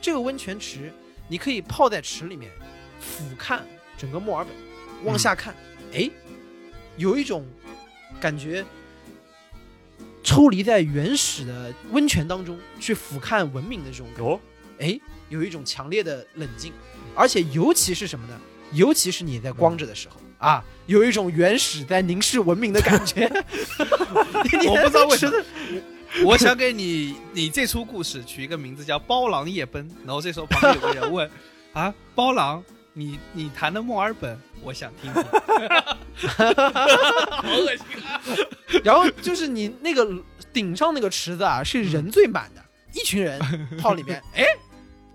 [0.00, 0.90] 这个温泉池
[1.28, 2.50] 你可以泡在池里面
[2.98, 3.60] 俯瞰。
[3.96, 4.54] 整个墨尔本
[5.04, 5.54] 往下看，
[5.92, 6.10] 哎，
[6.96, 7.46] 有一种
[8.20, 8.64] 感觉，
[10.22, 14.40] 抽离在原始的温泉当中去俯瞰文明的这种感觉，
[14.78, 16.72] 哎，有一种强烈的冷静，
[17.14, 18.40] 而且尤其是什么呢？
[18.72, 23.26] 尤其是你在光着的时候啊，有一种原始在凝视文明的感觉。
[24.68, 25.44] 我不知道为什么，
[26.24, 31.30] 我想给你你这出故事取一个名字叫《包狼夜奔》，然后这时候旁边有个人问
[31.72, 32.64] 啊，包狼。
[32.98, 35.22] 你你弹的墨尔本，我想听听，
[36.32, 38.18] 好恶心啊！
[38.82, 40.08] 然后就是你那个
[40.50, 42.64] 顶上那个池子啊，是人最满的，
[42.98, 43.38] 一群人
[43.78, 44.46] 泡里面，哎，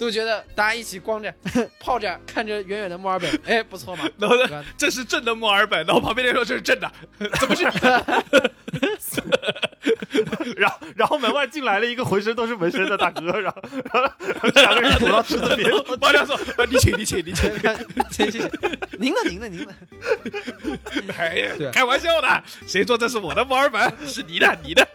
[0.02, 1.32] 都觉得大家一起光着
[1.80, 4.10] 泡着，看着远远的墨尔本， 哎，不错嘛。
[4.18, 6.92] 然后呢，这是正的墨尔本，然后旁边那说这是正的，
[7.40, 7.66] 怎么是？
[10.58, 13.62] 然后，然后门外进来了一个浑身都是纹身的大哥，然后，
[13.92, 14.04] 然
[14.42, 15.70] 后两个人躲到池子边。
[16.00, 16.38] 包亮说
[16.70, 17.52] ：“你请，你请，你请，
[18.12, 18.40] 谢谢，
[19.00, 19.74] 您的，您的，您的。”
[21.18, 23.92] 哎呀，开玩笑的，谁说这是我的墨尔本？
[24.06, 24.88] 是你的，你的。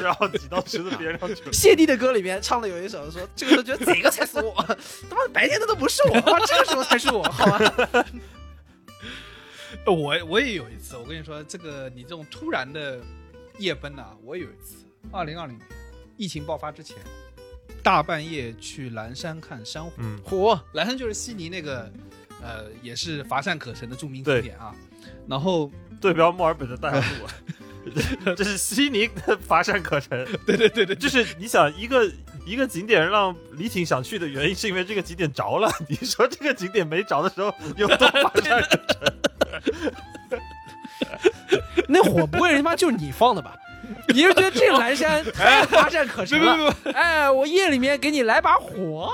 [0.00, 1.52] 然后挤到池子边上去了。
[1.52, 4.54] 谢帝的歌里面唱的有一首说：“这个时候觉得哪个才是我，
[5.08, 7.58] 他妈白天的都不是我，这个时候才是我，好吗？”
[9.86, 13.00] 我我也有一次，我跟你说，这个你这种突然的。
[13.58, 14.76] 夜奔呐，我有一次，
[15.12, 15.68] 二零二零年
[16.16, 16.96] 疫情爆发之前，
[17.82, 19.92] 大半夜去蓝山看珊瑚。
[19.98, 21.92] 嗯，嚯，蓝山就是悉尼那个，
[22.40, 24.74] 呃，也是乏善可陈的著名景点啊。
[25.28, 30.26] 然后对标墨尔本的大峡谷， 这是悉尼的乏善可陈。
[30.46, 32.10] 对对对对，就是你想一个
[32.44, 35.70] 一个景点让李挺想去的原因，是因为这个景点着了。
[35.88, 39.12] 你说这个景点没着的时候有多乏善可陈？
[41.88, 43.54] 那火不会他妈就是你放的吧？
[44.08, 46.74] 你是觉得这个蓝山太乏善可陈了？
[46.94, 49.12] 哎，我夜里面给你来把火，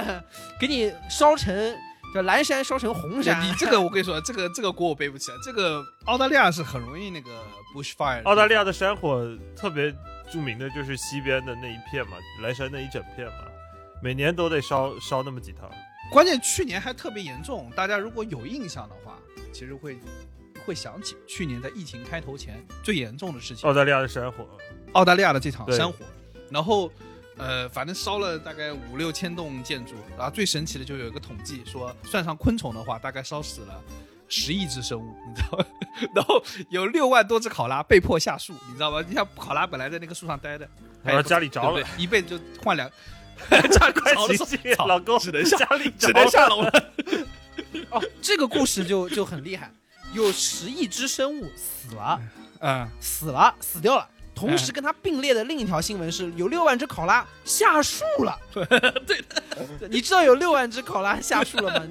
[0.60, 1.74] 给你烧成
[2.14, 3.40] 叫蓝山烧成红山。
[3.42, 5.36] 你这个我跟你说，这个这个锅我背不起来。
[5.44, 7.30] 这个澳大利亚是很容易那个
[7.74, 8.22] bushfire。
[8.24, 9.24] 澳大利亚的山火
[9.56, 9.94] 特别
[10.30, 13.44] 著名的就是西边的那一片嘛，莱山那一整片嘛，
[14.02, 15.70] 每年都得烧烧那么几趟。
[16.10, 19.18] 关键去年还特别严重，大家如果有印象的话，
[19.52, 19.98] 其实会。
[20.64, 24.44] 会想起去年在疫情开头前最严重的事情，澳大利亚的山火，
[24.94, 26.04] 澳大利亚的这场山火，
[26.50, 26.90] 然后，
[27.36, 33.80] 呃，反正烧了大概五六千栋建筑，然后最神奇的就有一个统计说，算上昆虫的话，大概烧死了
[34.28, 35.64] 十亿只生物，你知道吗？
[36.14, 39.02] 然后有六万多只考拉被迫下树，你知道吗？
[39.06, 40.68] 你像考拉本来在那个树上待着，
[41.02, 42.90] 然后家里着了，一辈子就换两，
[43.70, 46.70] 家快行行，老公只能下家里只能下楼了。
[47.90, 49.70] 哦，这个故事就就很厉害。
[50.12, 52.20] 有十亿只生物死了，
[52.60, 54.08] 嗯，死了，死掉了。
[54.34, 58.38] 同时跟它并列的另一条新闻是，有六万只考拉下树了。
[58.52, 61.86] 对的，你知道有六万只考拉下树了吗？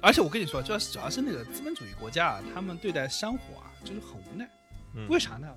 [0.00, 4.48] 而且我跟你说，主要主要是那个资本主义国家啊，他们对待山火啊，就是很无奈。
[5.08, 5.48] 为啥呢？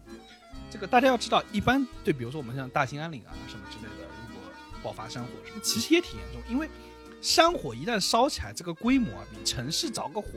[0.70, 4.44] 这个大家要知道，一般对，比如说我们像大兴安岭啊什么之类的，如果
[4.84, 6.70] 爆发山火，什么其实也挺严重，因为
[7.22, 10.28] 山火一旦烧起来，这个规模啊，比城市着个火。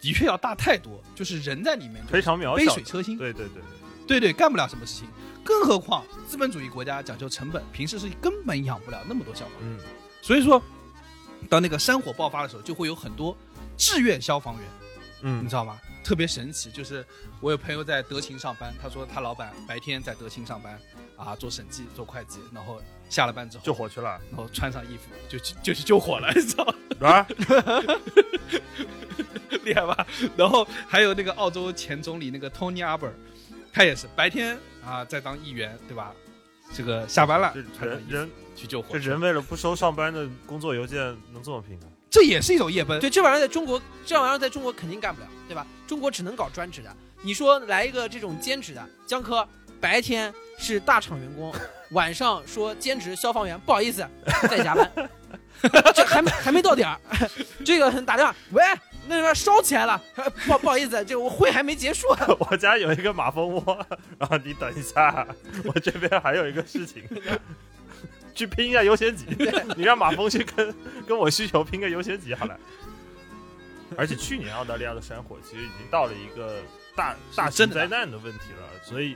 [0.00, 3.16] 的确要大太多，就是人在里面非常渺小，杯水车薪。
[3.16, 3.62] 对对对
[4.04, 5.06] 对，对对，干不了什么事情。
[5.44, 9.78] 更何况资本主义国家讲究成本，平时是根本养不了那么多消防员。
[9.78, 9.78] 嗯，
[10.20, 10.60] 所以说，
[11.48, 13.36] 当那个山火爆发的时候，就会有很多
[13.76, 14.64] 志愿消防员，
[15.22, 15.78] 嗯你知道吗？
[16.04, 17.04] 特别神奇，就是
[17.40, 20.76] 我有朋友在德勤上班，他说他老板白天在德勤上班
[21.16, 26.64] 啊，做审计、做会计，然后下了班之后救火去了，然后穿上衣服就去就去救火了，你知道
[26.98, 27.08] 吗？
[27.08, 27.26] 啊，
[29.62, 30.06] 厉害吧？
[30.36, 33.12] 然后还有那个澳洲前总理那个 Tony Abbott，
[33.72, 36.12] 他也是白天啊在当议员，对吧？
[36.74, 40.98] 这个下班了人人去救火这，人为了不收上班的工作邮件，
[41.32, 41.86] 能这么拼啊？
[42.10, 43.00] 这也是一种夜奔。
[43.00, 45.66] 对，这玩意儿在中国，这玩意儿在中国肯定干不了，对吧？
[45.86, 46.94] 中国只能搞专职的。
[47.22, 49.46] 你说来一个这种兼职的，江科
[49.80, 51.54] 白天是大厂员工，
[51.92, 54.06] 晚上说兼职消防员，不好意思，
[54.50, 54.92] 在加班，
[55.94, 56.98] 这还没还没到点儿，
[57.64, 58.62] 这个打电话，喂，
[59.08, 60.00] 那边烧起来了，
[60.46, 62.06] 不不好意思，这个我会还没结束。
[62.50, 63.86] 我家有一个马蜂窝，
[64.18, 65.26] 然后你等一下，
[65.64, 67.02] 我这边还有一个事情，
[68.34, 69.26] 去拼一下优先级。
[69.76, 70.74] 你让马蜂去跟
[71.06, 72.58] 跟我需求拼个优先级好了。
[73.94, 76.62] 而且去年澳大利亚的山火其实已经到了一个
[76.96, 79.14] 大大型灾难的问题了，所以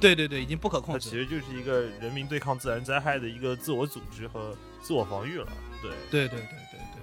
[0.00, 5.46] 对对对，已经不可控它制其实就是一个人民对抗自然灾害的一个自我组织和自我防御了。
[5.80, 7.01] 对，对对对对对，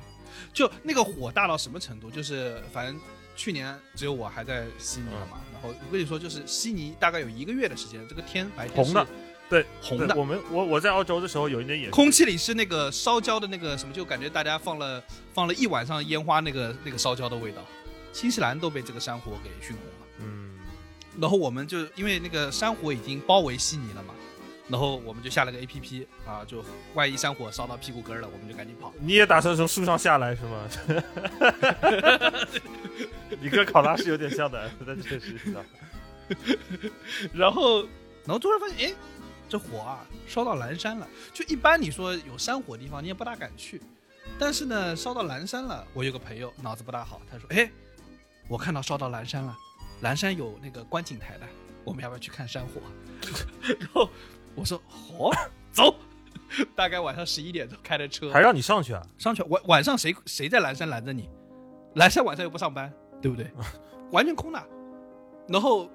[0.54, 2.10] 就那个火大到什么程度？
[2.10, 3.00] 就是反正
[3.36, 9.08] 去年只有我还在悉尼了嘛，然后我跟你说，就是悉尼大概有一个月的时间，这个天白天红的。
[9.50, 10.16] 对，红的。
[10.16, 17.64] 我们我我在澳洲的时候有一年也空气里是那个烧焦的那个什么，就感觉大家放了放了一晚上烟花，那个那个烧焦的味道。
[18.14, 20.58] 新西兰都被这个山火给熏红了，嗯，
[21.20, 24.14] 然后我们就因为那个山火已经包围悉尼了嘛，
[24.70, 28.94] 然后我们就下了个 A P P 啊，就万一山火烧到屁股根儿了，我们就赶紧跑。
[29.00, 30.70] 你也打算从树上下来是吗？
[33.42, 35.66] 你跟考拉是有点像的，但确实是的。
[37.34, 37.82] 然后，
[38.26, 38.96] 然后突然发现，哎，
[39.50, 41.08] 这火啊烧到蓝山了。
[41.34, 43.82] 就一般你说有山火的地方，你也不大敢去。
[44.38, 47.72] 但是呢，烧到蓝山了，我有个朋友脑子不大好，他说，哎，
[48.48, 49.58] 我看到烧到蓝山了，
[50.02, 51.48] 蓝山有那个观景台的，
[51.84, 52.80] 我们要不要去看山火？
[53.80, 54.10] 然后
[54.56, 55.32] 我说，好、
[55.72, 55.96] 走。
[56.76, 59.06] 大概晚上十一点钟开的车，还让你上去啊？
[59.20, 61.30] 上去晚晚上谁谁在蓝山拦着你？
[61.94, 63.52] 蓝山晚上又不上班，对不对？
[64.12, 64.68] 完全空的。
[65.48, 65.88] 然后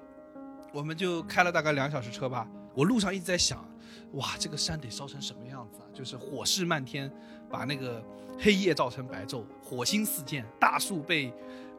[0.71, 2.47] 我们就开了大概两小时车吧。
[2.73, 3.69] 我路上一直在想，
[4.13, 5.87] 哇，这个山得烧成什么样子啊？
[5.93, 7.11] 就是火势漫天，
[7.49, 8.01] 把那个
[8.39, 11.33] 黑夜照成白昼，火星四溅，大树被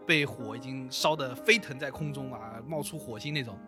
[0.06, 3.58] 被火已经烧得飞腾在空中啊，冒出火星那种。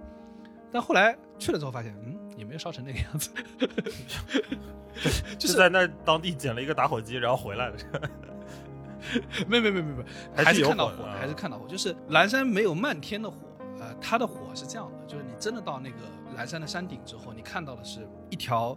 [0.71, 3.31] 但后来去了之后发现，嗯，也没有烧成那个样子。
[5.39, 7.77] 就是在那当地捡了一个打火机，然后回来了。
[9.47, 11.67] 没没没没没，还是看到火，还是看到火。
[11.69, 13.37] 就是蓝山没有漫天的火，
[13.81, 15.97] 呃，它的火是这样的，就是你真的到那个
[16.37, 18.77] 蓝山的山顶之后，你看到的是一条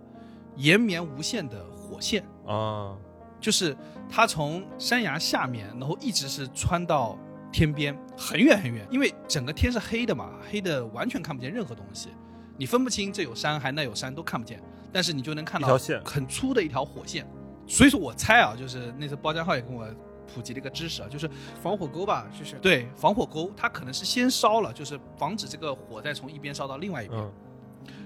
[0.55, 2.95] 延绵无限的火线，啊，
[3.39, 3.75] 就是
[4.09, 7.17] 它从山崖下面，然后一直是穿到
[7.51, 12.09] 天边，很远很远，因为整个天是黑的嘛，黑的完全看不见任何东西，
[12.61, 14.61] 你分不清这有山还那有山都看不见，
[14.93, 17.25] 但是你就能看到一条线很粗的一条火线。
[17.65, 19.83] 所以说我猜啊，就是那次包家浩也跟我
[20.31, 21.27] 普及了一个知识啊，就是
[21.59, 27.31] 防火沟吧，就是对防火沟，它可能是先烧了，就是防止这个火再从一边烧到另外一边，嗯，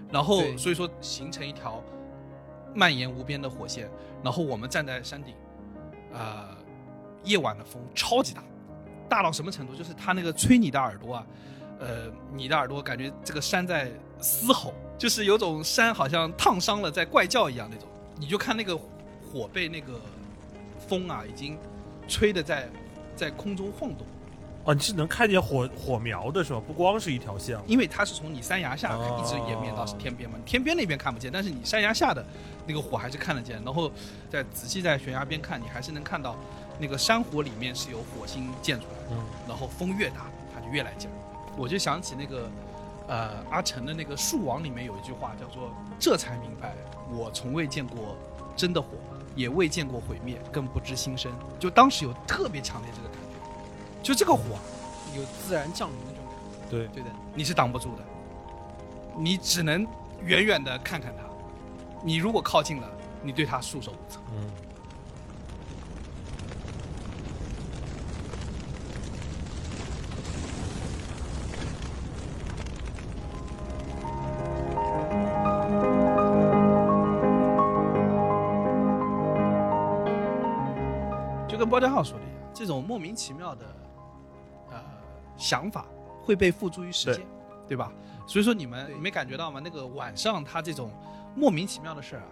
[0.09, 1.83] 然后所以说形成一条
[2.73, 3.91] 蔓延无边的火线。
[4.23, 5.35] 然后我们站在山顶，
[6.13, 6.47] 呃，
[7.25, 8.41] 夜晚的风超级大，
[9.09, 9.75] 大到什么程度？
[9.75, 11.27] 就是它那个吹你的耳朵啊，
[11.77, 13.91] 呃，你的耳朵感觉这个山在
[14.25, 17.87] 嘶吼，就是有种山好像烫伤了在怪叫一样那种。
[18.17, 20.01] 你就看那个火被那个
[20.87, 21.55] 风啊，已经
[22.07, 22.67] 吹的在
[23.15, 24.07] 在空中晃动。
[24.63, 26.59] 哦，你是能看见火火苗的是吧？
[26.65, 27.55] 不光是一条线。
[27.67, 32.25] 因为它是从你山崖下哦一直延绵到天边嘛，天边那边看不见，但是你山崖下的
[32.65, 33.63] 那个火还是看得见。
[33.63, 33.91] 然后
[34.27, 36.35] 再仔细在悬崖边看，你还是能看到
[36.79, 39.05] 那个山火里面是有火星溅出来的。
[39.11, 41.13] 嗯，然后风越大，它就越来劲儿。
[41.55, 42.49] 我就想起那个
[43.07, 46.75] 呃阿成的那个《树王》里面有一句话叫做“这才明白，
[47.11, 48.15] 我从未见过
[48.55, 48.89] 真的火，
[49.35, 51.31] 也未见过毁灭，更不知新生”。
[51.59, 54.61] 就当时有特别强烈这个感觉，就这个火啊，
[55.15, 56.69] 有自然降临的这种感觉。
[56.69, 58.03] 对，对的，你是挡不住的，
[59.17, 59.85] 你只能
[60.23, 61.23] 远远的看看它。
[62.03, 62.89] 你如果靠近了，
[63.21, 64.19] 你对它束手无策。
[64.31, 64.49] 嗯，
[81.55, 83.65] 就跟包家浩说的一样，这种莫名其妙的
[84.71, 84.83] 呃
[85.37, 85.85] 想法
[86.21, 87.25] 会被付诸于实践。
[87.67, 87.91] 对吧？
[88.27, 89.59] 所以说你们没感觉到吗？
[89.59, 90.91] 那个晚上他这种
[91.35, 92.29] 莫名其妙的事儿啊，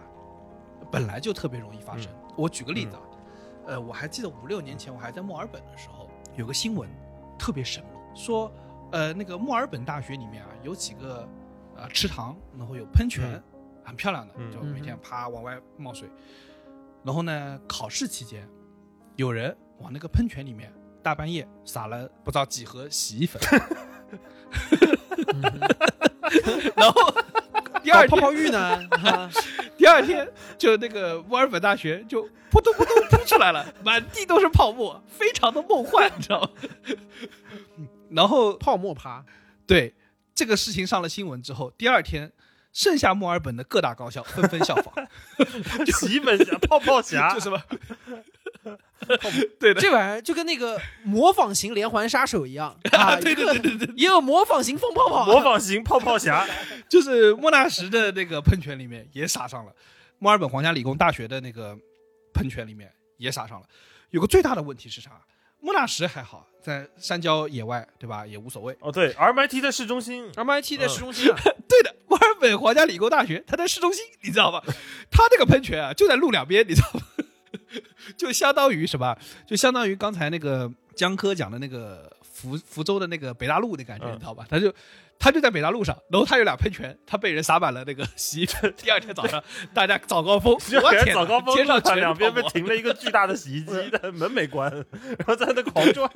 [0.92, 2.06] 本来就特别容易发生。
[2.36, 3.02] 我举个例子啊，
[3.66, 6.88] 呃，我还记得五六年前我还在墨尔本的时候，有个新闻
[7.36, 8.48] 特别神秘，说
[8.92, 11.28] 呃那个墨尔本大学里面啊有几个
[11.74, 13.42] 呃池塘，然后有喷泉，
[13.84, 16.08] 很漂亮的，就每天啪往外冒水。
[17.02, 18.48] 然后呢，考试期间，
[19.16, 23.40] 有人往那个喷泉里面大半夜撒了不知道几盒洗衣粉。
[26.76, 27.14] 然后
[27.82, 28.80] 第二泡泡浴呢？
[29.76, 36.50] 第二天就那个墨尔本大学就扑通扑通扑出来了，满地都是泡沫，非常的梦幻，你知道吗？
[38.10, 39.24] 然后泡沫趴，
[39.66, 39.94] 对
[40.34, 42.32] 这个事情上了新闻之后，第二天
[42.72, 44.94] 剩下墨尔本的各大高校纷纷效仿，
[45.98, 47.60] 洗衣粉侠、泡泡侠，就什么。
[49.60, 53.16] 对的，这玩意儿就跟那个模仿型连环杀手一样 啊！
[53.20, 56.46] 对对对对对，也有模仿型放泡泡，模仿型泡泡侠，
[56.88, 59.72] 就是莫纳什的那个喷泉里面也撒上了，
[60.18, 61.76] 墨尔本皇家理工大学的那个
[62.32, 63.66] 喷泉里面也撒上了。
[64.10, 65.10] 有个最大的问题是啥？
[65.60, 68.26] 莫纳什还好，在山郊野外，对吧？
[68.26, 68.76] 也无所谓。
[68.80, 71.36] 哦，对，RMIT 在市中心，RMIT 在市中心啊。
[71.66, 74.62] 对的，墨尔本皇家理工大学，它在市中心，你知道吧？
[75.10, 77.00] 它那个喷泉啊，就在路两边，你知道吗？
[78.16, 79.16] 就相当于什么？
[79.46, 84.46] 就相当于刚才那个江科讲的那个福福州的那个北大路的感觉，你知道吧？
[84.48, 84.72] 他就
[85.18, 88.72] 他就在北大路上，然后他有俩喷泉，他被人洒满了那个洗衣粉。
[88.76, 93.72] 第二天早上，大家早高峰， 我天，早高峰，街上两边被停了一个巨大的洗衣机，
[94.12, 94.70] 门没关，
[95.18, 96.10] 然后在那狂转，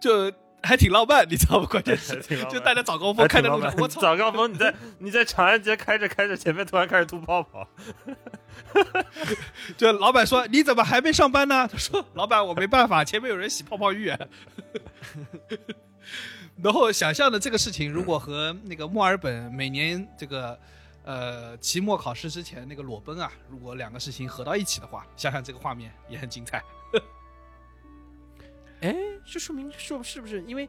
[0.00, 0.32] 就。
[0.62, 1.66] 还挺浪漫，你知道吗？
[1.66, 4.00] 关键是就大家早高峰开的路上，我操！
[4.00, 7.68] 早高峰你在你在长安街开着开着，前面突然开始吐泡泡，
[9.76, 11.66] 就老板说你怎么还没上班呢？
[11.66, 14.12] 他说老板我没办法，前面有人洗泡泡浴。
[16.62, 20.56] 然后想象的这个事情，如果和那个墨尔本每年这个
[21.02, 26.62] 呃期末考试之前那个裸奔啊，如果两个事情合到一起的话，想想这个画面也很精彩。
[28.82, 30.68] 哎，这说明说是不是因为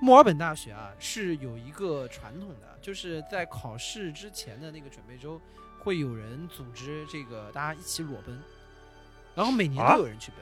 [0.00, 5.40] 墨尔本大学啊是有一个传统的，就是在考试之前的那个准备周，
[5.80, 8.40] 会有人组织这个大家一起裸奔，
[9.34, 10.38] 然后每年都有人去奔，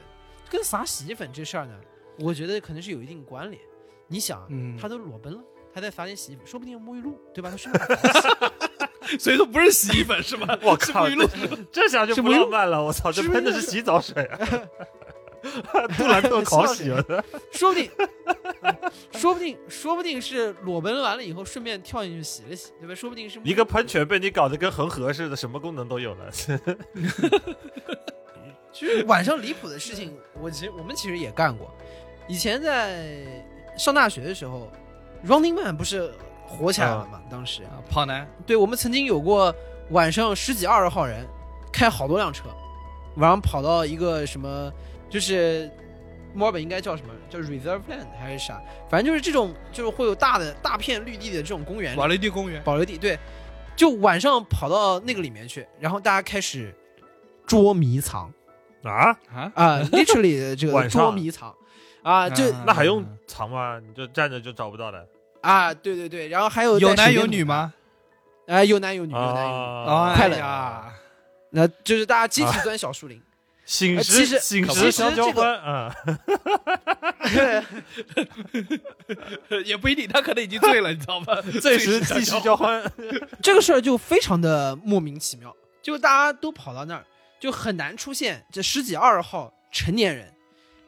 [0.49, 1.79] 跟撒洗衣粉这事儿呢，
[2.19, 3.61] 我觉得可能是有一定关联。
[4.07, 4.47] 你想，
[4.79, 5.39] 他都裸奔了，
[5.73, 7.51] 他再撒点洗衣粉，说不定沐浴露，对吧？
[7.51, 7.87] 他顺便
[9.19, 10.47] 所以说不是洗衣粉是吗？
[10.61, 11.27] 我靠，沐浴露，
[11.71, 12.83] 这下就不浪漫了。
[12.83, 14.29] 我操，这喷的是洗澡水。
[15.97, 17.03] 杜兰特考洗了，
[17.51, 17.89] 说不定，
[19.13, 22.95] 说不定，说不定是裸奔完了以后顺便跳进去洗了洗，对吧？
[22.95, 26.31] 说不定是一个喷泉被你搞得跟恒河似的，什么功能都有了。
[28.71, 31.73] 其 实晚上离谱的事情，我其实我们其实也干过。
[32.27, 33.25] 以前在
[33.77, 34.71] 上大学的时候
[35.25, 36.11] ，Running Man 不是
[36.45, 37.21] 火起来了吗？
[37.29, 39.53] 当时啊跑男，对我们曾经有过
[39.91, 41.25] 晚上十几二十号人
[41.71, 42.49] 开好多辆车，
[43.15, 44.71] 晚上跑到一个什么。
[45.09, 45.69] 就是
[46.33, 48.61] 墨尔本应该叫什么叫 reserve land 还是啥？
[48.89, 53.17] 反正就是这种，就是会有大的大片绿地的这种公园，保留地公园，保留地对。
[53.75, 56.73] 就晚上跑到那个里面去，然后大家开始
[57.45, 58.33] 捉迷藏
[58.81, 61.53] 啊啊啊！literally 这个捉迷藏
[62.01, 63.79] 啊，就那还用藏吗？
[63.79, 65.07] 你就站着就找不到的
[65.41, 65.71] 啊！
[65.71, 67.71] 对对对，然后还有有男有女吗？
[68.47, 70.91] 啊，有男有女，有男有女，快乐啊！
[71.51, 73.21] 那就是大家集体钻小树林。
[73.67, 75.93] 醒时，醒时相交欢啊！
[79.65, 81.41] 也不一定，他可能已经醉了，你知道吗？
[81.61, 82.81] 醉时继续交欢，
[83.43, 87.03] 这个事儿就非常的莫名其妙，就大家都跑到那儿，
[87.41, 90.33] 就很难出现这十几二号成年人，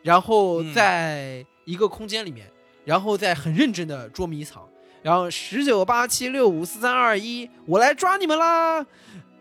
[0.01, 2.49] 然后在一个空间里面，
[2.85, 4.65] 然后在很认真的捉迷藏，
[5.03, 8.85] 然后十九八七六五四三二一，我来抓你们啦！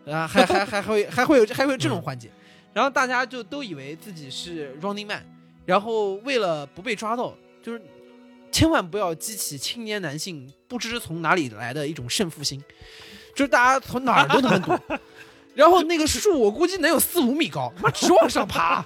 [0.07, 2.29] 啊，还还还会还会有还会有这种环节。
[2.73, 5.25] 然后大家就都以为自己是 Running Man，
[5.65, 7.81] 然后为了不被抓到，就是
[8.51, 12.63] 千万不要激起青年男性不知从哪里来的一种胜负心，
[13.35, 14.79] 就是大家从哪儿都能躲。
[15.55, 18.85] 然后那个树我估计能有四五米高，妈直往上爬，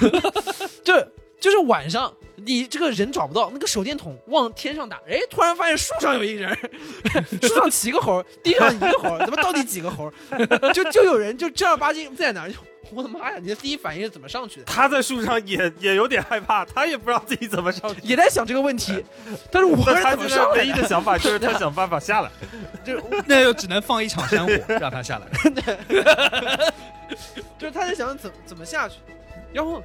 [0.84, 0.94] 就
[1.40, 2.12] 就是晚上
[2.46, 6.56] 你这个人找不到，那个手电筒往天上打，哎，突然发现树上有一人，
[7.42, 10.12] 树上七个猴，地上一个猴，怎么到底几个猴？
[10.74, 12.50] 就就有人就正儿八经在哪儿。
[12.90, 13.38] 我的妈呀！
[13.40, 14.66] 你的第一反应是怎么上去的？
[14.66, 19.02] 他在树上也也有点害怕，他也不知道自己怎么上去，也在想这个问题。
[19.50, 22.30] 但是我他就是唯一的想法就是他想办法下来，
[22.84, 25.26] 就那就只能放一场山火让他下来。
[27.58, 28.96] 就是他在想怎怎么下去，
[29.52, 29.82] 然后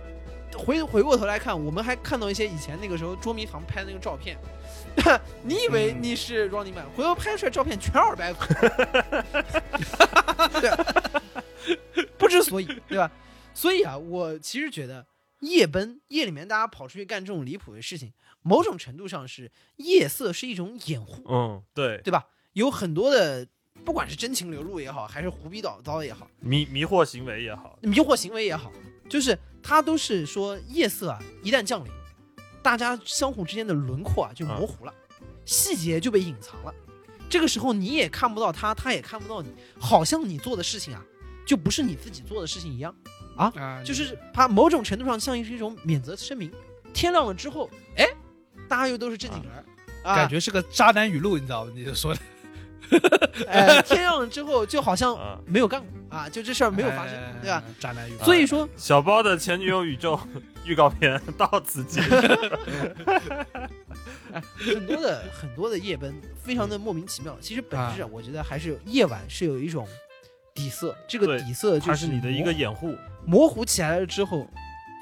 [0.59, 4.37] 回回过头来看，我们还看到一些以前那个时候捉迷藏拍的那个照片，
[5.43, 8.35] 你以为你是 Running Man，回头拍出来照片全二百五，
[10.59, 13.09] 对，不知所以，对吧？
[13.53, 15.05] 所以啊，我其实觉得
[15.39, 22.27] 夜奔夜里面大家跑出去干这种离谱的事情，某种程度上是夜色是一种掩护，嗯，对，对吧？
[22.53, 23.47] 有很多的，
[23.85, 28.71] 不管是真情流露也好，还是胡逼叨叨也好，迷迷惑行为也好，迷惑行为也好，
[29.09, 31.91] 就是它都是说夜色啊，一旦降临，
[32.61, 34.93] 大家相互之间的轮廓啊就模糊了，
[35.43, 36.73] 细节就被隐藏了。
[37.29, 41.03] 这个时候你也看不到他，他也看不到你，好像你做的事情啊，
[41.45, 42.95] 就不是你自己做的事情一样
[43.35, 43.51] 啊，
[43.83, 46.51] 就是它某种程度上像是一种免责声明。
[46.93, 48.07] 天亮了之后，哎，
[48.67, 49.65] 大家又都是正经人，
[50.03, 51.71] 啊、感觉是个渣男语录，你知道吗？
[51.75, 52.19] 你就说的。
[53.47, 57.63] 哎， 天亮了之后，就好像没有干过啊，就这事儿没有发生，对吧？
[57.79, 58.09] 渣男。
[58.23, 60.19] 所以说，小包的前女友宇宙
[60.65, 62.15] 预告片到此结束。
[64.57, 66.13] 很多的很多的夜奔，
[66.43, 67.37] 非常的莫名其妙。
[67.39, 69.87] 其实本质，我觉得还是夜晚是有一种
[70.53, 74.47] 底色，这个底色就是你的一个掩护，模糊起来了之后，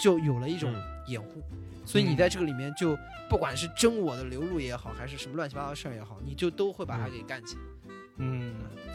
[0.02, 0.74] 就有了一种
[1.08, 1.44] 掩护。
[1.86, 2.98] 所以你在这个里面，就
[3.30, 7.62] 不管是真我的流露也好，还是什么乱七八糟的事儿也好，你就都会把它给干起来。
[7.62, 7.77] 嗯，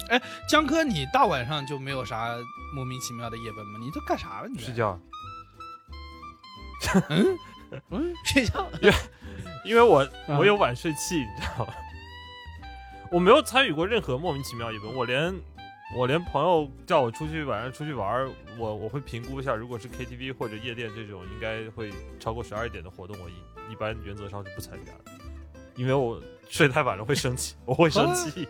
[0.09, 2.37] 哎，江哥，你大晚上就没有啥
[2.75, 3.79] 莫名其妙的夜奔吗？
[3.81, 4.49] 你都干啥了？
[4.49, 4.99] 你睡觉。
[7.09, 7.39] 嗯
[7.91, 8.69] 嗯，睡觉。
[8.81, 8.95] 因为
[9.65, 11.73] 因为我我有晚睡器，你知道吗？
[13.11, 15.35] 我没有参与过任何莫名其妙夜奔，我连
[15.97, 25.13] 我连朋友叫我出去晚上出去玩，我我会评估一下，如果是 KTV 或者夜店这种应该会超过十二点的活动，我一一般原则上是不参加的，
[25.77, 26.21] 因为我
[26.51, 28.49] 睡太晚了会生气，我会生气。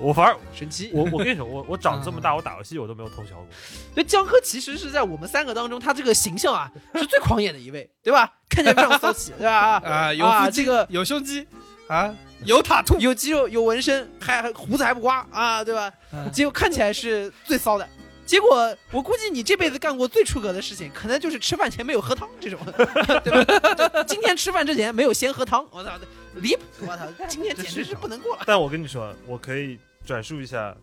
[0.00, 3.46] 我反而神奇，我我跟你说，我我长这么大，我打游戏我都没有通宵过。
[3.94, 8.32] 所以江科其实是在我们三个当中，他这个形象啊是最狂野的一位，对吧？
[8.48, 9.78] 看起来非常骚气，对吧？
[9.84, 11.46] 啊， 有啊，这个有胸肌，
[11.88, 12.14] 啊，
[12.44, 15.92] 有塔兔，有肌肉，有纹身，还还胡子还不刮啊，对吧？
[16.32, 17.88] 结果看起来是最骚的。
[18.26, 22.60] 结果我估计你这辈子干过最出格的事情，可能就是吃饭前没有喝汤这种，
[23.24, 24.04] 对吧？
[24.06, 25.90] 今天吃饭之前没有先喝汤，我操，
[26.34, 26.86] 离谱！
[26.86, 28.42] 我操，今天简直是不能过了。
[28.46, 30.76] 但我跟你说，我可以转述一下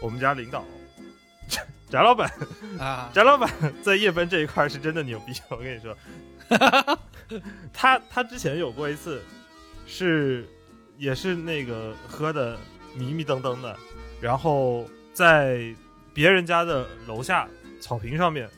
[0.00, 0.64] 我们家领导
[1.90, 2.30] 翟老板
[2.78, 3.50] 啊， 翟老板
[3.82, 5.32] 在夜奔这一块是真的牛逼。
[5.50, 5.96] 我跟你说，
[7.72, 9.22] 他他之前有过一次，
[9.86, 10.48] 是
[10.98, 12.58] 也是那个喝的
[12.94, 13.76] 迷迷瞪瞪的，
[14.20, 15.74] 然后在。
[16.12, 17.48] 别人家的楼下
[17.80, 18.50] 草坪上面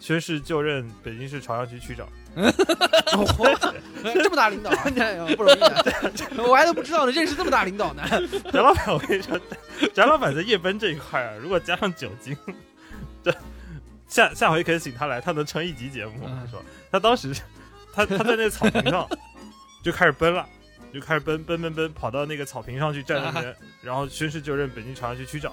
[0.00, 2.08] 宣誓就任北京市朝阳区区长，
[4.02, 4.70] 这么大领导
[5.36, 5.60] 不容易，
[6.40, 8.02] 我还都不知道呢，认识这么大领导呢。
[8.52, 9.38] 翟老板，我跟你说，
[9.94, 12.36] 翟老板在夜奔这一块啊，如果加上酒精，
[13.22, 13.34] 这
[14.08, 16.12] 下下回可以请他来，他能撑一集节目。
[16.22, 17.32] 我跟你说，他当时
[17.92, 19.08] 他他在那个草坪上
[19.82, 20.46] 就开始奔了，
[20.92, 25.52] 就开始奔奔奔奔，跑到那个草坪上去站那边，然后宣誓就任北京朝阳区区长。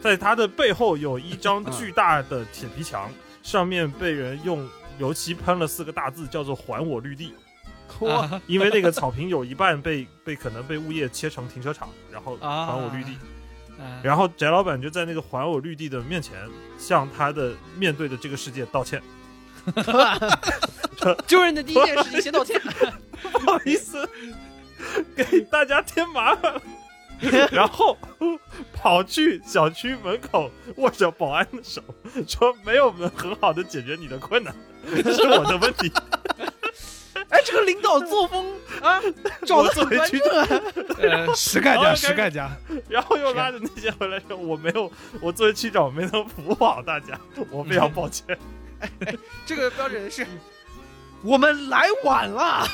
[0.00, 3.08] 在他的背后有一张巨大的铁皮墙，
[3.42, 4.68] 上面被人用
[5.02, 7.34] 油漆喷了四个大字，叫做“还我绿地”。
[7.98, 8.40] 哇！
[8.46, 13.18] 因为那个草坪有一半被被可能被物业切成停车场，然后还我绿地。
[14.00, 16.38] 然后翟老板就在那个还我绿地的面前，
[16.78, 19.02] 向他的面对的这个世界道歉。
[21.26, 22.60] 救人的第一件事情，先道歉。
[23.32, 24.08] 不好意思，
[25.16, 26.62] 给大家添麻烦了。
[27.50, 27.98] 然后
[28.72, 31.82] 跑去小区门口握着保安的手，
[32.26, 34.54] 说：“没有能很好的解决你的困难，
[34.86, 35.92] 是我的问题。”
[37.28, 39.00] 哎，这个领导作风啊，
[39.46, 42.50] 找的很端正，实干家，实干家。
[42.90, 47.18] 然后又拉着那些回来说：“我没有，我作为区长，我没能服务好大家，
[47.50, 48.38] 我非常抱歉。”
[48.80, 48.90] 哎，
[49.46, 50.26] 这个标准是，
[51.22, 52.68] 我们来晚了。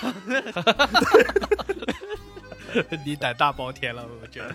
[3.04, 4.54] 你胆大包天了，我觉得。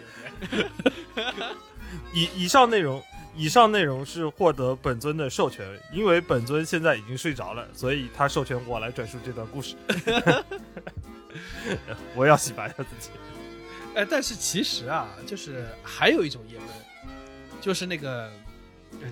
[2.14, 3.02] 以以上内容，
[3.36, 9.76] 以上内容是获得本尊的授权，因为本尊现在已经睡着了，所以他授权我来转述这段故事。
[12.16, 13.10] 我要洗白一下自己。
[13.96, 16.68] 哎，但是其实啊，就是还有一种夜奔，
[17.60, 18.32] 就是那个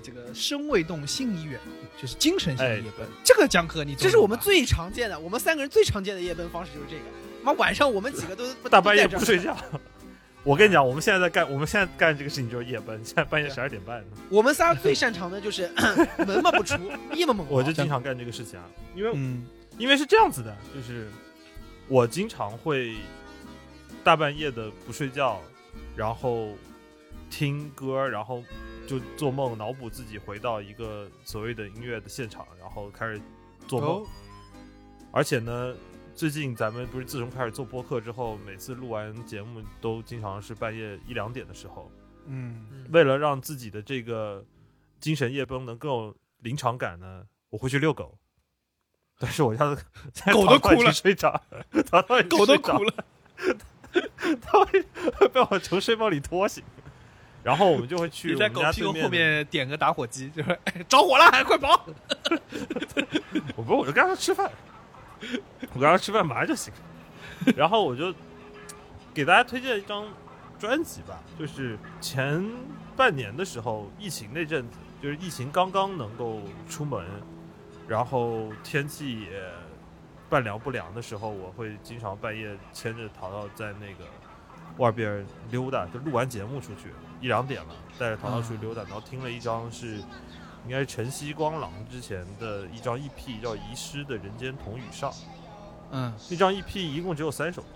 [0.02, 1.58] 这个身未动，心已远，
[2.00, 3.06] 就是精神性的夜奔。
[3.24, 7.02] 这个江科，你这是我们最常见的，我们三个人最常见的夜奔方式就是这个。
[7.42, 9.56] 妈，晚上我们几个都 大半夜不睡觉。
[10.44, 12.98] 我跟你讲，我们现在在干，我们现在干这个事情就是夜班。
[13.04, 14.04] 现在半夜十二点半。
[14.28, 15.70] 我们仨最擅长的就是
[16.26, 16.76] 门嘛不出，
[17.14, 17.46] 一嘛猛。
[17.48, 19.46] 我就经常干这个事情啊，因为嗯
[19.78, 21.08] 因为是这样子的，就是
[21.86, 22.96] 我经常会
[24.02, 25.40] 大半夜的不睡觉，
[25.96, 26.48] 然后
[27.30, 28.42] 听歌，然后
[28.86, 33.20] 就做梦，脑补自己回到一个所谓的音乐的现场，然后开始
[33.68, 34.02] 做梦。
[34.02, 34.06] 哦
[35.14, 35.74] 而且呢，
[36.14, 41.90] 最近咱们不是自从开始做播客之后，每次录完节目都经常是半夜一两点的时候。
[42.26, 44.44] 嗯，为了让自己的这个
[45.00, 48.16] 精神夜崩能更有临场感呢，我会去遛狗。
[49.18, 49.76] 但是我家的
[50.32, 51.42] 狗都哭了睡着，
[51.90, 52.94] 淘淘已经狗都哭了。
[54.40, 54.80] 它会
[55.28, 56.62] 被我从睡梦里拖醒，
[57.42, 59.04] 然后我们就会去我们在狗屁股家对面。
[59.04, 61.84] 后面点个打火机，就是哎着火了，快跑！
[63.56, 64.50] 我不是，我就跟他吃饭，
[65.74, 66.72] 我刚刚吃饭马上就行。
[67.56, 68.14] 然后我就
[69.12, 70.06] 给大家推荐一张
[70.58, 72.44] 专辑吧，就是前
[72.96, 77.04] 半年的时候，疫情那阵子，就是疫情刚刚能够出门，
[77.88, 79.42] 然后天气也
[80.30, 84.04] 半凉不凉的时候，我会经常半夜牵着淘淘在那个
[84.76, 89.98] 外边溜达，就录完节目出去一两点了，带着淘淘出去溜达，然后听了一张是
[90.64, 95.10] 应该是晨曦光朗之前的一张 EP，叫《遗失的人间童语上》。
[95.90, 97.68] 嗯，那张 EP 一共只有三首歌，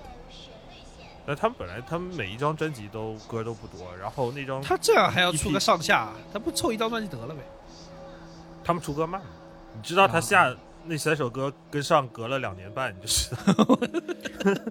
[1.26, 7.42] 那他们本来他们每一张专辑都歌都不多，然后那张他这样还要出个上下，他不凑一张专辑得了呗？
[8.64, 9.20] 他们出歌慢，
[9.74, 13.78] 你知道他下那三首歌跟上隔了两年半，你就知道。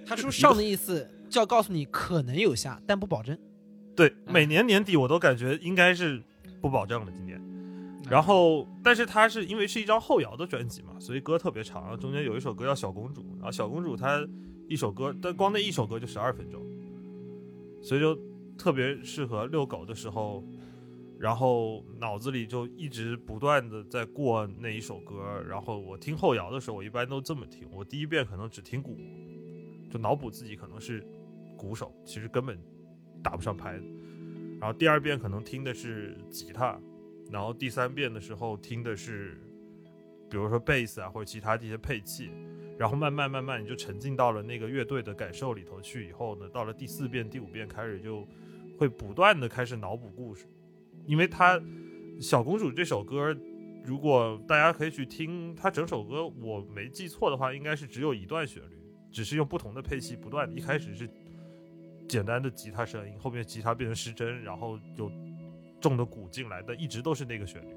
[0.06, 3.38] 他说上的意思就要告诉你可能有下，但不保证。
[3.96, 6.22] 对，每年年底我都感觉应该是
[6.60, 7.40] 不保证了今年。
[8.08, 14.26] 然后，但是它是因为是一张后摇的专辑嘛，所以歌特别长，中间有一首歌叫《小公主》，然后小公主它
[14.68, 16.64] 一首歌，但光那一首歌就十二分钟，
[17.82, 18.18] 所以就
[18.56, 20.42] 特别适合遛狗的时候，
[21.18, 28.96] 然后脑子里就一直不断的在过那一首歌，然后我听后摇的时候，我一般都这么听，我第一遍可能只听鼓，
[29.90, 31.06] 就脑补自己可能是
[31.58, 32.58] 鼓手，其实根本
[33.22, 33.84] 打不上拍子，
[34.60, 36.78] 然后第二遍可能听的是吉他。
[37.32, 39.40] 然后第三遍的时候听的是，
[40.28, 42.30] 比如说贝斯啊或者其他这些配器，
[42.76, 46.08] 然后慢慢慢慢你就沉浸到了那个乐队的感受里头去。
[46.08, 48.26] 以后呢，到了第四遍、第五遍开始就
[48.76, 50.46] 会不断的开始脑补故事，
[51.06, 51.56] 因为它
[52.20, 53.32] 《小公主》这首歌，
[53.84, 58.76] 如果大家可以去听它整首歌，我没记错的话，应该是只有一段旋律，
[59.12, 61.08] 只是用不同的配器不断，一开始是
[62.10, 65.10] 简单的吉他声音，后面吉他变成失真，然后有。
[65.82, 67.74] 重的鼓进来的一直都是那个旋律，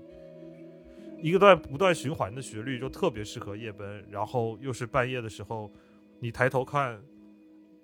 [1.22, 5.72] 一个段不断循环的旋律就特别适合夜奔，然后又是半夜的时候，
[6.20, 7.02] 你抬头看，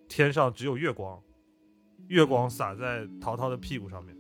[0.10, 1.18] 天上只有月光，
[2.10, 4.14] 月光洒在淘淘的屁股上面，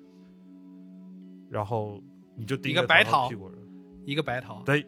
[1.49, 2.01] 然后
[2.37, 3.51] 你就盯着白桃屁股，
[4.05, 4.85] 一个白桃，对，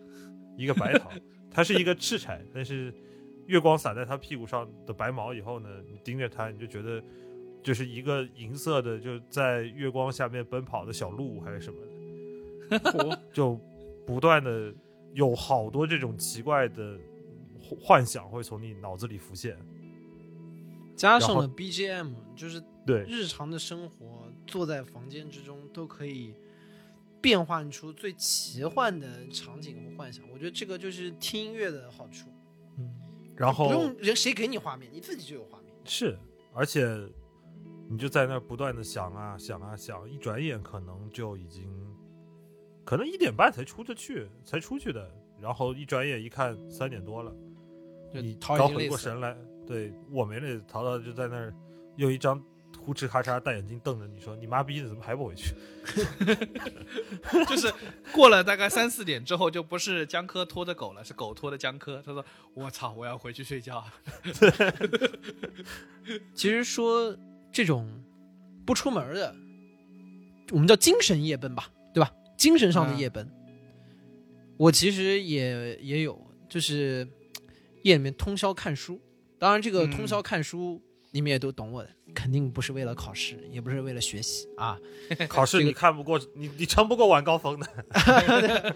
[0.56, 1.12] 一个白桃，
[1.50, 2.94] 它是一个赤柴，但是
[3.48, 7.04] 月光洒在它屁股上的白毛以后呢，你盯着它，你就觉得。
[7.64, 11.80] 就是一个银色的，就在月光下面奔跑的小鹿，还是什么
[12.80, 13.60] 的， 就
[14.06, 14.74] 不断的
[15.14, 16.98] 有好多这种奇怪的
[17.80, 19.56] 幻想会从你脑子里浮现，
[20.96, 26.34] 加上了 BGM，就是对日常的生活，坐在房间之中都可以
[27.22, 30.28] 变换出最奇幻的场景和幻想。
[30.34, 32.28] 我觉得这个就是听音乐的好处。
[32.80, 32.90] 嗯，
[33.36, 35.72] 然后不用人谁给你画面，你自己就有画面。
[35.86, 36.18] 是，
[36.54, 37.08] 而且。
[37.92, 41.70] 你就在那不断的想啊想啊想，一转眼可能就已经，
[42.86, 45.12] 可能一点半才出得去，才出去的，
[45.42, 47.36] 然后一转眼一看三点多了，
[48.14, 49.36] 你刚回过神来，
[49.68, 51.54] 对我没累，淘淘就在那儿
[51.98, 52.42] 用一张
[52.80, 55.54] 呼哧咔嚓大眼睛瞪着你说：“你妈逼的，怎么还不回去？
[57.46, 57.74] ”就是
[58.14, 62.02] 过了大概三四点之后，就不是江科拖着狗了，是狗拖着江科。
[62.06, 62.24] 他说
[62.56, 63.84] ：“我操，我要回去睡觉。
[66.34, 67.14] ”其实说。
[67.52, 67.90] 这种
[68.66, 69.36] 不出门的，
[70.52, 72.12] 我们叫精神夜奔吧，对吧？
[72.38, 73.30] 精神上的夜奔，
[74.58, 77.08] 我其实也也有，就是
[77.84, 79.00] 夜里面通宵看书。
[79.38, 80.82] 当然，这个通宵看书，
[81.12, 84.78] 你们也都懂我的，肯定不是为了考试，也不是为了学习啊。
[85.30, 88.76] 考试你看不过，你你撑不过晚高峰的。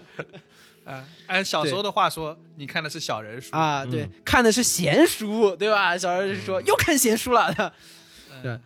[0.84, 5.98] 啊，按小时候的话说，你看的是小人书啊，对，看的是闲书，对吧？
[5.98, 7.74] 小人说又看闲书了。
[8.42, 8.58] 对，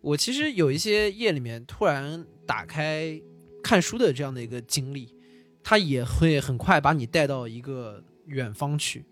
[0.00, 3.20] 我其实有一些夜里面突然打开
[3.62, 5.14] 看书的这样的一个经历，
[5.62, 9.04] 它也会很快把你带到一个远方去。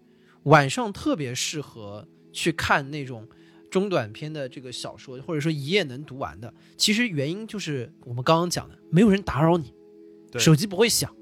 [0.45, 3.29] 晚上特别适合去看那种
[3.71, 6.53] 中短篇的这个小说，或者说一夜能读完的。
[6.77, 9.73] 其实原因就是我们刚刚讲的，没有人打扰你，
[10.39, 11.15] 手机不会响。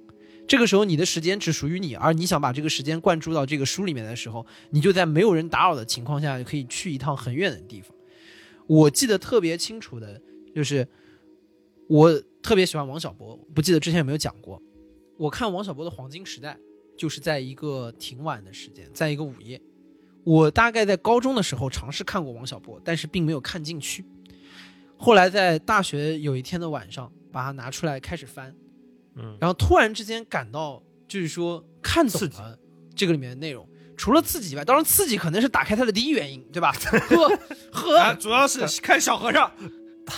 [0.49, 7.95] 这个时候你的时间只属于你，而你想把这个时间灌注到这个书里面的时候，你就在没有人打扰的情况下，可以去一趟很远的地方。
[8.71, 10.23] 我记得特别清楚的，
[10.55, 10.87] 就是
[11.89, 14.63] 我特别喜欢王小波，不记得之前有没有讲过。
[15.19, 16.57] 我看王小波的黄金时代，
[16.97, 19.61] 就是在一个挺晚的时间，在一个午夜。
[20.23, 24.05] 我大概在高中的时候尝试看过王小波，但是并没有看进去。
[24.97, 28.55] 后来在大学有一天的晚上，把它拿出来开始翻，
[29.17, 32.57] 嗯，然后突然之间感到，就是说看懂了
[32.95, 33.69] 这个里面的内容。
[34.01, 36.73] 除了刺激以外，当然刺激可能是打开它的第一原因，对吧？
[37.05, 37.39] 呵
[37.71, 39.53] 呵，主要是看小和尚。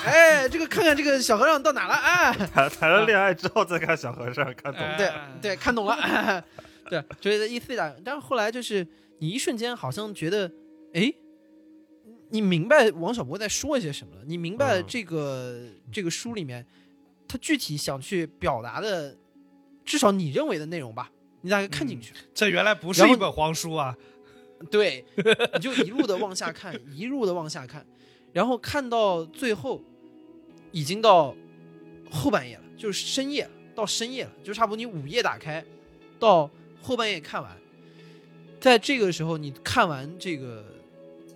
[0.05, 1.95] 哎，这个看看这个小和尚到哪了？
[1.95, 4.97] 哎，谈谈了恋爱之后再看小和尚，看懂了。
[4.97, 5.11] 对
[5.43, 6.45] 对，看懂了。
[6.89, 7.93] 对，就是一次打。
[8.05, 8.87] 但是后来就是
[9.19, 10.49] 你一瞬间好像觉得，
[10.95, 11.13] 哎，
[12.31, 14.23] 你明白王小波在说一些什么了？
[14.25, 15.61] 你明白这个
[15.91, 16.65] 这个书里面
[17.27, 19.17] 他具体想去表达的，
[19.85, 21.11] 至少你认为的内容吧？
[21.43, 23.97] 你大概看进去，这原来不是一本黄书啊！
[24.71, 25.05] 对，
[25.55, 27.85] 你就一路的往下看，一路的往下看，
[28.33, 29.83] 然后看到最后，
[30.71, 31.35] 已经到
[32.09, 35.65] 后半夜了，就是深夜，到深夜了，就差不多你午夜打开，
[36.21, 36.49] 到
[36.81, 37.59] 后半夜看完，
[38.61, 40.65] 在这个时候你看完这个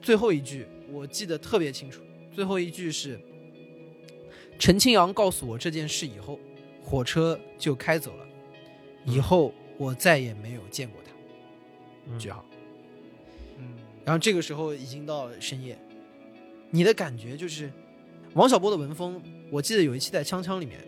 [0.00, 2.00] 最后一句，我记得特别清楚，
[2.32, 3.20] 最后一句是
[4.56, 6.38] 陈庆阳告诉我这件事以后，
[6.80, 8.24] 火车就开走了，
[9.04, 9.52] 以后。
[9.78, 12.44] 我再也没有见过他，句号。
[13.58, 13.74] 嗯，
[14.04, 15.78] 然后这个时候已经到深夜，
[16.70, 17.70] 你的感觉就是
[18.34, 19.22] 王小波的文风。
[19.50, 20.78] 我记得有一期在《锵锵》里面，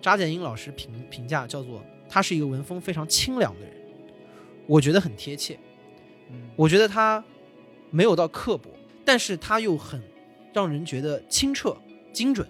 [0.00, 3.72] 扎建英老师评评价叫做他是一个文风非常清凉的人，
[4.66, 5.58] 我觉得很贴切。
[6.30, 7.22] 嗯，我觉得他
[7.90, 8.70] 没有到刻薄，
[9.04, 10.02] 但是他又很
[10.52, 11.76] 让人觉得清澈
[12.12, 12.48] 精准，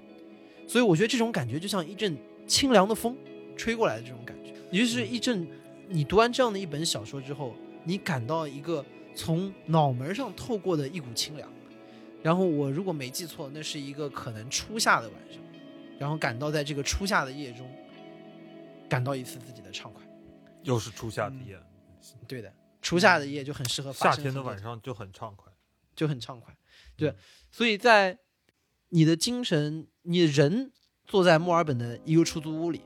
[0.66, 3.16] 所以我觉得这种感觉就像一阵清凉的风
[3.56, 5.46] 吹过来的这种感觉，也就是一阵。
[5.88, 8.84] 你读完这样的一本小说之后，你感到一个
[9.14, 11.50] 从脑门上透过的一股清凉，
[12.22, 15.42] 然后我如果没记错，那是一个可能初夏的晚上，
[15.98, 17.66] 然后感到在这个初夏的夜中，
[18.88, 20.02] 感到一次自己的畅快。
[20.62, 21.58] 又是初夏的夜，
[22.26, 23.90] 对的，初夏的夜就很适合。
[23.92, 25.50] 夏天的晚上就很畅快，
[25.96, 26.54] 就很畅快。
[26.96, 27.14] 对，
[27.50, 28.18] 所以在
[28.90, 30.70] 你的精神，你人
[31.06, 32.82] 坐在墨尔本的一个出租屋里，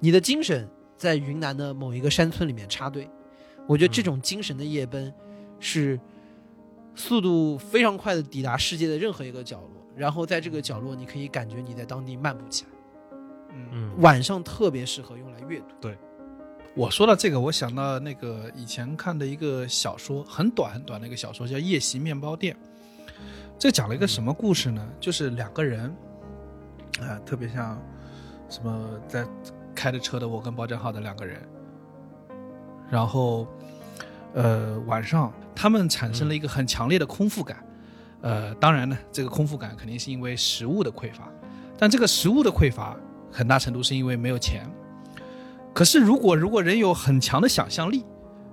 [0.00, 0.68] 你的精神。
[1.02, 3.10] 在云南的某一个山村里面插队，
[3.66, 5.12] 我觉得这种精神的夜奔，
[5.58, 5.98] 是
[6.94, 12.70] 速度非常快的抵达世界的任何一个角落，然后在这个角落，你可以感觉你在当地漫步起来。
[13.72, 15.74] 嗯，晚上特别适合用来阅读。
[15.80, 15.98] 对，
[16.76, 22.54] 我说到这个，我想到那个以前看的一个小说，很短很短的一个小说，叫《夜袭面包店》。
[23.58, 24.88] 这讲了一个什么故事呢？
[25.00, 25.92] 就是两个人，
[27.00, 27.76] 啊，特别像
[28.48, 29.26] 什么在。
[29.74, 31.40] 开着车的我跟包正浩的两个人，
[32.90, 33.46] 然后，
[34.34, 37.64] 呃，晚上他们产生了一个很强烈的空腹感，
[38.20, 41.28] 呃，当然呢，这个空腹感肯定是因为食物的匮乏，
[41.78, 42.96] 但这个食物的匮乏
[43.30, 44.66] 很大程度是因为没有钱。
[45.74, 48.04] 可是如果如果人有很强的想象力，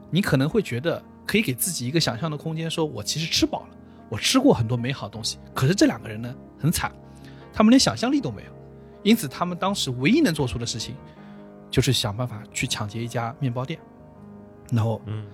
[0.09, 3.69] 你可能会觉得可以给自己一个想象的空间，说我其实吃饱了，
[4.07, 5.37] 我吃过很多美好东西。
[5.53, 6.91] 可是这两个人呢，很惨，
[7.53, 8.58] 他们连想象力都没有。
[9.01, 10.95] 因此，他们当时唯一能做出的事情，
[11.71, 13.79] 就是想办法去抢劫一家面包店。
[14.71, 15.25] 然后，嗯，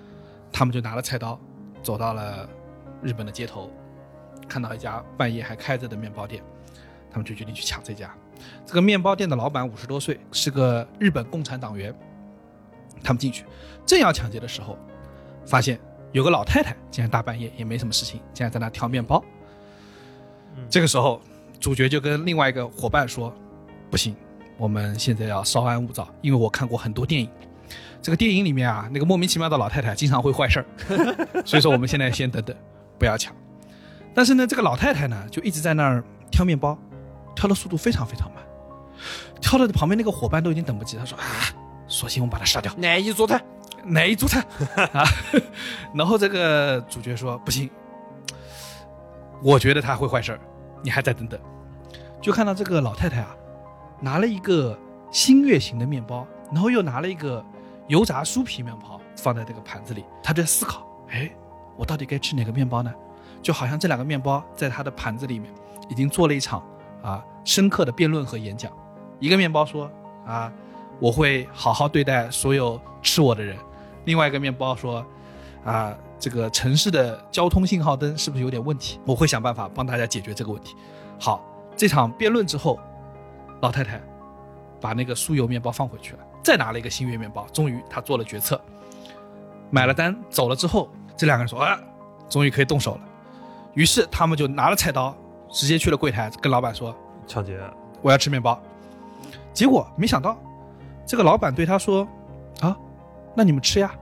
[0.52, 1.40] 他们就拿了菜刀，
[1.82, 2.48] 走到了
[3.02, 3.72] 日本的街头，
[4.48, 6.44] 看到一家半夜还开着的面包店，
[7.10, 8.16] 他们就决定去抢这家。
[8.66, 11.94] 这个面包店的老板五十多岁，是个日本共产党员。
[13.04, 13.46] 他们进去，
[13.86, 14.78] 正要抢劫的时候，
[15.46, 15.80] 发现
[16.12, 19.24] 有个老太太，竟然大半夜也没什么事情，竟然在那挑面包。
[20.70, 21.20] 这个时候，
[21.60, 23.36] 主角就跟另外一个伙伴说。
[23.90, 24.16] 不行，
[24.58, 27.30] 我们现在要稍安勿躁，因为我看过很多电影，
[28.02, 30.66] 这个电影里面啊，那个莫名其妙的老太太经常会坏事儿，
[31.46, 32.56] 所以说我们现在先等等，
[33.00, 33.34] 不要抢。
[34.14, 36.78] 但是呢，这个老太太呢，就一直在那儿挑面包，
[37.36, 38.44] 挑的速度非常非常慢，
[39.42, 41.24] 挑的旁边那个伙伴都已经等不及，他说啊，
[41.88, 43.42] 索性我们把他杀掉，哪一桌菜，
[43.84, 44.40] 哪一桌菜
[44.94, 45.04] 啊？
[45.94, 47.70] 然后这个主角说不行，
[49.42, 50.40] 我觉得他会坏事儿，
[50.82, 51.40] 你还再等等。
[52.22, 53.36] 就看到这个老太太啊。
[54.00, 54.78] 拿了一个
[55.12, 57.44] 星月形的面包，然后又拿了一个
[57.88, 61.32] 油炸酥皮面包放在这个盘子里，他在思考：哎，
[61.78, 62.94] 我到底该吃哪个面包呢？
[63.42, 65.54] 就好像这两个面包在他的盘子里面
[65.88, 66.64] 已经做了一场
[67.02, 68.72] 啊深刻的辩论和演讲。
[69.20, 69.90] 一个面包说：
[70.26, 70.52] 啊，
[71.00, 73.56] 我会好好对待所有吃我的人；
[74.06, 75.06] 另外一个面包说：
[75.64, 79.00] 啊，这个城市的交通信号灯是不是有点问题？
[79.06, 80.76] 我会想办法帮大家解决这个问题。
[81.20, 81.42] 好，
[81.78, 82.80] 这场辩论之后。
[83.62, 84.02] 老太太
[84.80, 87.46] 把那个酥油面包放回去了，再拿了一个新月面包。
[87.54, 88.60] 终于，她做了决策，
[89.72, 91.80] 买了单走了之后，这两个人说：“啊，
[92.30, 93.02] 终于可以动手了。”
[93.74, 95.16] 于是他们就拿了菜刀，
[95.50, 96.96] 直接去了柜台，跟老板说
[97.28, 97.60] ：“抢劫，
[98.02, 98.62] 我要吃面包。”
[99.54, 100.38] 结果没想到，
[101.06, 102.08] 这个老板对他说
[102.62, 102.78] ：“啊，
[103.36, 103.94] 那你们吃呀，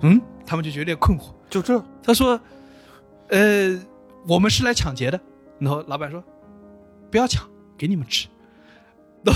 [0.00, 1.26] 嗯，他们就觉得有点困惑。
[1.48, 1.82] 就这？
[2.02, 2.38] 他说，
[3.28, 3.78] 呃，
[4.26, 5.20] 我们是来抢劫的。
[5.58, 6.22] 然后老板说，
[7.10, 7.46] 不要抢，
[7.78, 8.28] 给你们吃。
[9.26, 9.32] 都，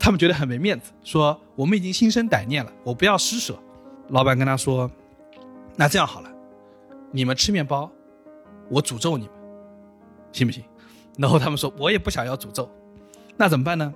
[0.00, 3.56] 他们觉得很没面子，说我们已经心生歹念了，我不要施舍。
[4.08, 4.90] 老板跟他说，
[5.76, 6.32] 那这样好了，
[7.12, 7.92] 你们吃面包，
[8.70, 9.34] 我诅咒你们，
[10.32, 10.64] 行不行？
[11.18, 12.70] 然后他们说，我也不想要诅咒，
[13.36, 13.94] 那怎么办呢？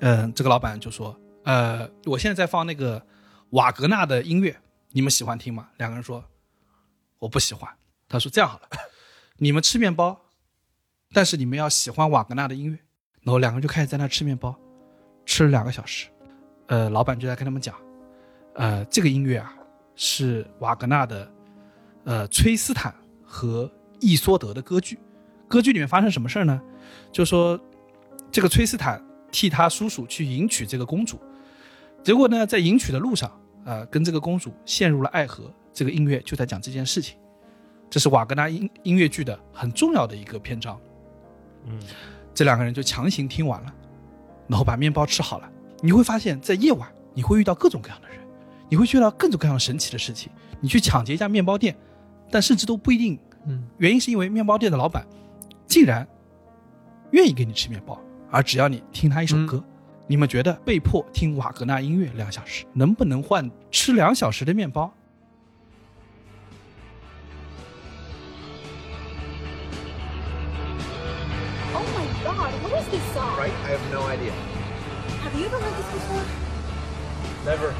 [0.00, 3.00] 嗯，这个老板就说，呃，我现在在放那个
[3.50, 4.56] 瓦格纳的音乐，
[4.90, 5.68] 你们喜欢听吗？
[5.76, 6.24] 两个人说，
[7.20, 7.70] 我不喜欢。
[8.08, 8.68] 他说这样好了，
[9.36, 10.20] 你们吃面包，
[11.12, 12.78] 但是你们要喜欢瓦格纳的音乐。
[13.22, 14.54] 然后两个人就开始在那吃面包，
[15.24, 16.08] 吃了两个小时。
[16.66, 17.74] 呃，老板就在跟他们讲，
[18.54, 19.54] 呃，这个音乐啊
[19.94, 21.30] 是瓦格纳的，
[22.04, 22.94] 呃，崔斯坦
[23.24, 23.70] 和
[24.00, 24.98] 伊索德的歌剧。
[25.48, 26.60] 歌剧里面发生什么事儿呢？
[27.10, 27.60] 就说
[28.30, 29.02] 这个崔斯坦。
[29.34, 31.18] 替他叔叔去迎娶这个公主，
[32.04, 33.32] 结果呢，在迎娶的路上，
[33.64, 35.50] 啊，跟这个公主陷入了爱河。
[35.72, 37.16] 这个音乐就在讲这件事情，
[37.88, 40.78] 这是瓦格纳音音乐剧的很重要的一个篇章。
[41.64, 41.80] 嗯，
[42.34, 43.74] 这两个人就强行听完了，
[44.48, 45.50] 然后把面包吃好了。
[45.80, 48.18] 你会发现在夜晚，你会遇到各种各样的人，
[48.68, 50.30] 你会遇到各种各样神奇的事情。
[50.60, 51.76] 你去抢劫一家面包店，
[52.30, 53.18] 但甚至都不一定。
[53.46, 55.04] 嗯，原因是因为面包店的老板
[55.66, 56.06] 竟然
[57.10, 58.00] 愿意给你吃面包。
[58.30, 59.62] 而只要你听他一首歌，
[60.06, 64.92] 你们觉得被迫听瓦格纳音乐两小时，能不能换吃两小时的面包
[77.44, 77.74] Never.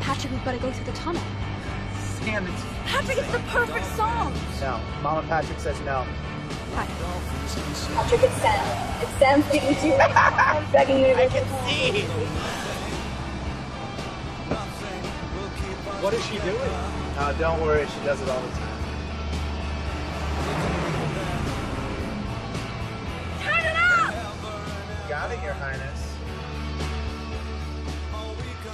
[0.00, 1.22] Patrick, we've got to go through the tunnel.
[1.98, 2.62] Sam, it's.
[2.86, 4.32] Patrick, it's the perfect song!
[4.60, 4.80] No.
[5.02, 6.06] Mama Patrick says no.
[6.74, 9.02] Patrick, it's Sam.
[9.02, 9.94] It's Sam speaking to you.
[10.00, 12.02] I'm begging you to I can see.
[16.02, 16.56] What is she doing?
[17.18, 18.78] Uh, don't worry, she does it all the time.
[23.42, 25.08] Turn it up!
[25.08, 26.03] Got it, Your Highness.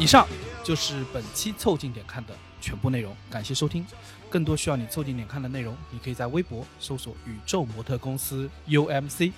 [0.00, 0.26] 以上
[0.64, 3.86] 就是本期凑近点看的全部内容，感谢收听。
[4.30, 9.30] 更多需要你凑近点看的内容，你可以在微博搜索“宇宙模特公司 UMC”，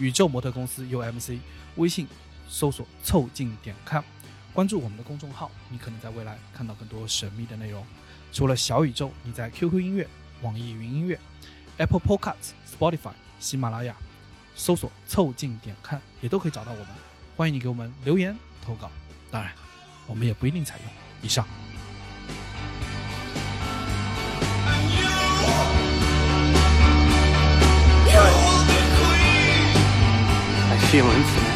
[0.00, 1.38] 宇宙模特公司 UMC，
[1.76, 2.08] 微信
[2.48, 4.02] 搜索“凑近点看”，
[4.52, 7.86] 关注我们的公众号，你可能在未来看到更多神秘的内容。
[8.32, 10.08] 除了小宇宙，你在 QQ 音乐、
[10.42, 11.16] 网易云音乐、
[11.76, 13.94] Apple Podcasts、Spotify、喜马拉雅
[14.56, 16.88] 搜索“凑近点看”也都可以找到我们。
[17.36, 18.90] 欢迎你给我们留言投稿，
[19.30, 19.52] 当然，
[20.10, 20.92] 我们也不一定采用。
[21.22, 21.46] 以上。
[30.72, 31.49] I feel infinite.